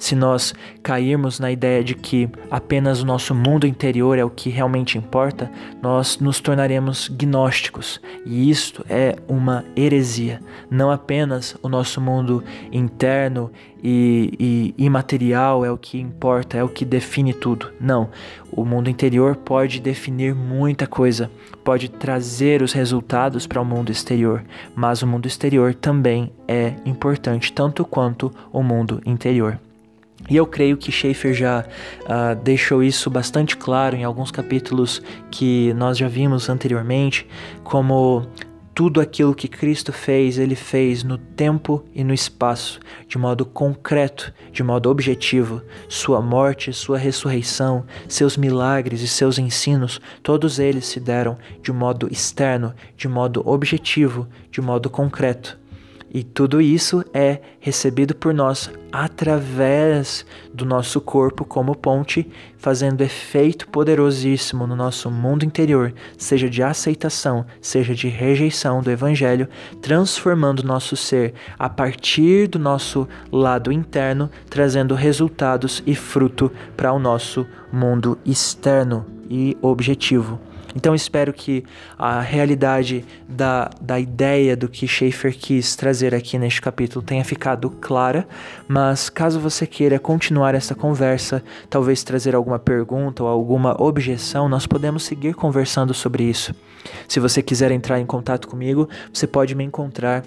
se 0.00 0.16
nós 0.16 0.54
cairmos 0.82 1.38
na 1.38 1.52
ideia 1.52 1.84
de 1.84 1.94
que 1.94 2.28
apenas 2.50 3.02
o 3.02 3.06
nosso 3.06 3.34
mundo 3.34 3.66
interior 3.66 4.18
é 4.18 4.24
o 4.24 4.30
que 4.30 4.48
realmente 4.48 4.96
importa, 4.96 5.50
nós 5.82 6.18
nos 6.18 6.40
tornaremos 6.40 7.06
gnósticos. 7.08 8.00
E 8.24 8.50
isto 8.50 8.84
é 8.88 9.14
uma 9.28 9.62
heresia. 9.76 10.40
Não 10.70 10.90
apenas 10.90 11.54
o 11.62 11.68
nosso 11.68 12.00
mundo 12.00 12.42
interno 12.72 13.52
e, 13.84 14.74
e 14.78 14.84
imaterial 14.84 15.64
é 15.64 15.70
o 15.70 15.76
que 15.76 16.00
importa, 16.00 16.56
é 16.56 16.64
o 16.64 16.68
que 16.68 16.84
define 16.84 17.34
tudo. 17.34 17.70
Não. 17.78 18.08
O 18.50 18.64
mundo 18.64 18.88
interior 18.88 19.36
pode 19.36 19.80
definir 19.80 20.34
muita 20.34 20.86
coisa, 20.86 21.30
pode 21.62 21.90
trazer 21.90 22.62
os 22.62 22.72
resultados 22.72 23.46
para 23.46 23.60
o 23.60 23.64
mundo 23.66 23.92
exterior, 23.92 24.42
mas 24.74 25.02
o 25.02 25.06
mundo 25.06 25.26
exterior 25.26 25.74
também 25.74 26.32
é 26.48 26.72
importante, 26.86 27.52
tanto 27.52 27.84
quanto 27.84 28.32
o 28.50 28.62
mundo 28.62 29.00
interior. 29.04 29.60
E 30.28 30.36
eu 30.36 30.46
creio 30.46 30.76
que 30.76 30.92
Schaefer 30.92 31.34
já 31.34 31.64
uh, 32.02 32.34
deixou 32.42 32.82
isso 32.82 33.10
bastante 33.10 33.56
claro 33.56 33.96
em 33.96 34.04
alguns 34.04 34.30
capítulos 34.30 35.02
que 35.30 35.72
nós 35.74 35.98
já 35.98 36.08
vimos 36.08 36.48
anteriormente, 36.48 37.26
como 37.64 38.26
tudo 38.80 38.98
aquilo 38.98 39.34
que 39.34 39.46
Cristo 39.46 39.92
fez, 39.92 40.38
ele 40.38 40.54
fez 40.54 41.04
no 41.04 41.18
tempo 41.18 41.84
e 41.94 42.02
no 42.02 42.14
espaço, 42.14 42.80
de 43.06 43.18
modo 43.18 43.44
concreto, 43.44 44.32
de 44.50 44.62
modo 44.62 44.88
objetivo. 44.88 45.60
Sua 45.86 46.22
morte, 46.22 46.72
sua 46.72 46.96
ressurreição, 46.96 47.84
seus 48.08 48.38
milagres 48.38 49.02
e 49.02 49.06
seus 49.06 49.38
ensinos, 49.38 50.00
todos 50.22 50.58
eles 50.58 50.86
se 50.86 50.98
deram 50.98 51.36
de 51.62 51.70
modo 51.70 52.08
externo, 52.10 52.72
de 52.96 53.06
modo 53.06 53.46
objetivo, 53.46 54.26
de 54.50 54.62
modo 54.62 54.88
concreto. 54.88 55.59
E 56.12 56.24
tudo 56.24 56.60
isso 56.60 57.04
é 57.14 57.40
recebido 57.60 58.16
por 58.16 58.34
nós 58.34 58.68
através 58.90 60.26
do 60.52 60.64
nosso 60.64 61.00
corpo 61.00 61.44
como 61.44 61.76
ponte, 61.76 62.28
fazendo 62.58 63.02
efeito 63.02 63.68
poderosíssimo 63.68 64.66
no 64.66 64.74
nosso 64.74 65.08
mundo 65.08 65.44
interior, 65.44 65.94
seja 66.18 66.50
de 66.50 66.64
aceitação, 66.64 67.46
seja 67.60 67.94
de 67.94 68.08
rejeição 68.08 68.82
do 68.82 68.90
Evangelho, 68.90 69.48
transformando 69.80 70.64
nosso 70.64 70.96
ser 70.96 71.32
a 71.56 71.68
partir 71.68 72.48
do 72.48 72.58
nosso 72.58 73.08
lado 73.30 73.70
interno, 73.70 74.28
trazendo 74.48 74.96
resultados 74.96 75.80
e 75.86 75.94
fruto 75.94 76.50
para 76.76 76.92
o 76.92 76.98
nosso 76.98 77.46
mundo 77.72 78.18
externo 78.26 79.06
e 79.30 79.56
objetivo. 79.62 80.40
Então 80.74 80.94
espero 80.94 81.32
que 81.32 81.64
a 81.98 82.20
realidade 82.20 83.04
da, 83.28 83.70
da 83.80 83.98
ideia 83.98 84.56
do 84.56 84.68
que 84.68 84.86
Schaefer 84.86 85.36
quis 85.36 85.74
trazer 85.74 86.14
aqui 86.14 86.38
neste 86.38 86.60
capítulo 86.60 87.04
tenha 87.04 87.24
ficado 87.24 87.70
clara, 87.70 88.26
mas 88.68 89.08
caso 89.10 89.40
você 89.40 89.66
queira 89.66 89.98
continuar 89.98 90.54
essa 90.54 90.74
conversa, 90.74 91.42
talvez 91.68 92.02
trazer 92.02 92.34
alguma 92.34 92.58
pergunta 92.58 93.22
ou 93.22 93.28
alguma 93.28 93.80
objeção, 93.82 94.48
nós 94.48 94.66
podemos 94.66 95.02
seguir 95.02 95.34
conversando 95.34 95.92
sobre 95.92 96.24
isso. 96.24 96.54
Se 97.08 97.20
você 97.20 97.42
quiser 97.42 97.70
entrar 97.70 98.00
em 98.00 98.06
contato 98.06 98.48
comigo, 98.48 98.88
você 99.12 99.26
pode 99.26 99.54
me 99.54 99.64
encontrar 99.64 100.24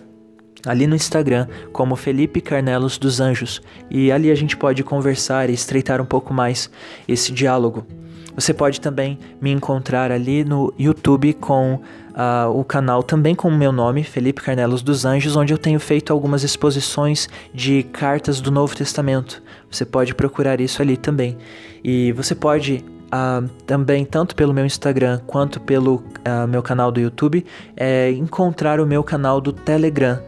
ali 0.65 0.87
no 0.87 0.95
Instagram 0.95 1.47
como 1.71 1.95
Felipe 1.95 2.41
Carnelos 2.41 2.97
dos 2.97 3.19
Anjos 3.19 3.61
e 3.89 4.11
ali 4.11 4.31
a 4.31 4.35
gente 4.35 4.55
pode 4.55 4.83
conversar 4.83 5.49
e 5.49 5.53
estreitar 5.53 6.01
um 6.01 6.05
pouco 6.05 6.33
mais 6.33 6.69
esse 7.07 7.31
diálogo. 7.31 7.85
Você 8.35 8.53
pode 8.53 8.81
também 8.81 9.17
me 9.41 9.51
encontrar 9.51 10.11
ali 10.11 10.43
no 10.43 10.73
YouTube 10.77 11.33
com 11.33 11.75
uh, 11.75 12.49
o 12.49 12.63
canal 12.63 13.03
também 13.03 13.35
com 13.35 13.47
o 13.47 13.55
meu 13.55 13.71
nome, 13.71 14.03
Felipe 14.03 14.41
Carnelos 14.41 14.81
dos 14.81 15.05
Anjos, 15.05 15.35
onde 15.35 15.53
eu 15.53 15.57
tenho 15.57 15.79
feito 15.79 16.11
algumas 16.11 16.43
exposições 16.43 17.29
de 17.53 17.83
cartas 17.83 18.41
do 18.41 18.49
Novo 18.51 18.75
Testamento. 18.75 19.41
Você 19.69 19.85
pode 19.85 20.15
procurar 20.15 20.59
isso 20.59 20.81
ali 20.81 20.97
também. 20.97 21.37
E 21.83 22.11
você 22.13 22.33
pode 22.35 22.83
Uh, 23.13 23.47
também, 23.67 24.03
tanto 24.05 24.35
pelo 24.35 24.51
meu 24.51 24.65
Instagram 24.65 25.19
quanto 25.27 25.59
pelo 25.59 25.97
uh, 25.97 26.47
meu 26.49 26.63
canal 26.63 26.91
do 26.91 26.99
YouTube, 26.99 27.45
é, 27.77 28.09
encontrar 28.09 28.79
o 28.79 28.87
meu 28.87 29.03
canal 29.03 29.39
do 29.39 29.53
Telegram. 29.53 30.19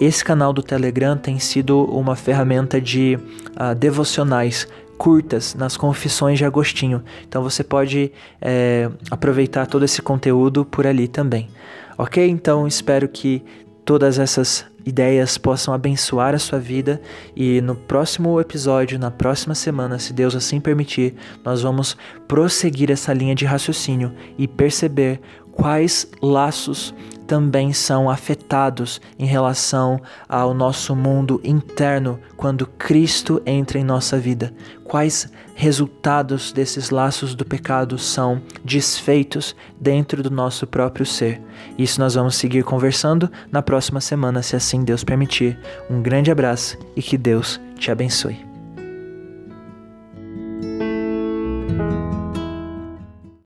Esse 0.00 0.24
canal 0.24 0.52
do 0.52 0.62
Telegram 0.62 1.16
tem 1.16 1.40
sido 1.40 1.82
uma 1.86 2.14
ferramenta 2.14 2.80
de 2.80 3.16
uh, 3.16 3.74
devocionais 3.74 4.68
curtas 4.98 5.54
nas 5.54 5.76
confissões 5.76 6.36
de 6.36 6.44
Agostinho. 6.44 7.02
Então 7.26 7.42
você 7.42 7.62
pode 7.62 8.12
é, 8.40 8.90
aproveitar 9.10 9.66
todo 9.66 9.84
esse 9.84 10.02
conteúdo 10.02 10.64
por 10.64 10.86
ali 10.86 11.06
também. 11.08 11.48
Ok? 11.96 12.28
Então 12.28 12.66
espero 12.66 13.08
que 13.08 13.42
todas 13.84 14.18
essas 14.18 14.66
ideias 14.84 15.38
possam 15.38 15.72
abençoar 15.72 16.34
a 16.34 16.38
sua 16.38 16.58
vida 16.58 17.00
e 17.36 17.60
no 17.60 17.74
próximo 17.74 18.40
episódio, 18.40 18.98
na 18.98 19.10
próxima 19.10 19.54
semana, 19.54 19.98
se 19.98 20.12
Deus 20.12 20.34
assim 20.34 20.60
permitir, 20.60 21.14
nós 21.44 21.62
vamos 21.62 21.96
prosseguir 22.26 22.90
essa 22.90 23.12
linha 23.12 23.34
de 23.34 23.44
raciocínio 23.44 24.12
e 24.36 24.48
perceber 24.48 25.20
quais 25.52 26.06
laços 26.22 26.94
também 27.28 27.74
são 27.74 28.08
afetados 28.08 29.00
em 29.18 29.26
relação 29.26 30.00
ao 30.26 30.54
nosso 30.54 30.96
mundo 30.96 31.38
interno 31.44 32.18
quando 32.38 32.66
Cristo 32.66 33.40
entra 33.44 33.78
em 33.78 33.84
nossa 33.84 34.18
vida. 34.18 34.52
Quais 34.82 35.30
resultados 35.54 36.52
desses 36.52 36.88
laços 36.88 37.34
do 37.34 37.44
pecado 37.44 37.98
são 37.98 38.40
desfeitos 38.64 39.54
dentro 39.78 40.22
do 40.22 40.30
nosso 40.30 40.66
próprio 40.66 41.04
ser. 41.04 41.42
Isso 41.76 42.00
nós 42.00 42.14
vamos 42.14 42.36
seguir 42.36 42.64
conversando 42.64 43.30
na 43.52 43.60
próxima 43.60 44.00
semana, 44.00 44.42
se 44.42 44.56
assim 44.56 44.82
Deus 44.82 45.04
permitir. 45.04 45.58
Um 45.90 46.00
grande 46.00 46.30
abraço 46.30 46.78
e 46.96 47.02
que 47.02 47.18
Deus 47.18 47.60
te 47.76 47.90
abençoe. 47.90 48.47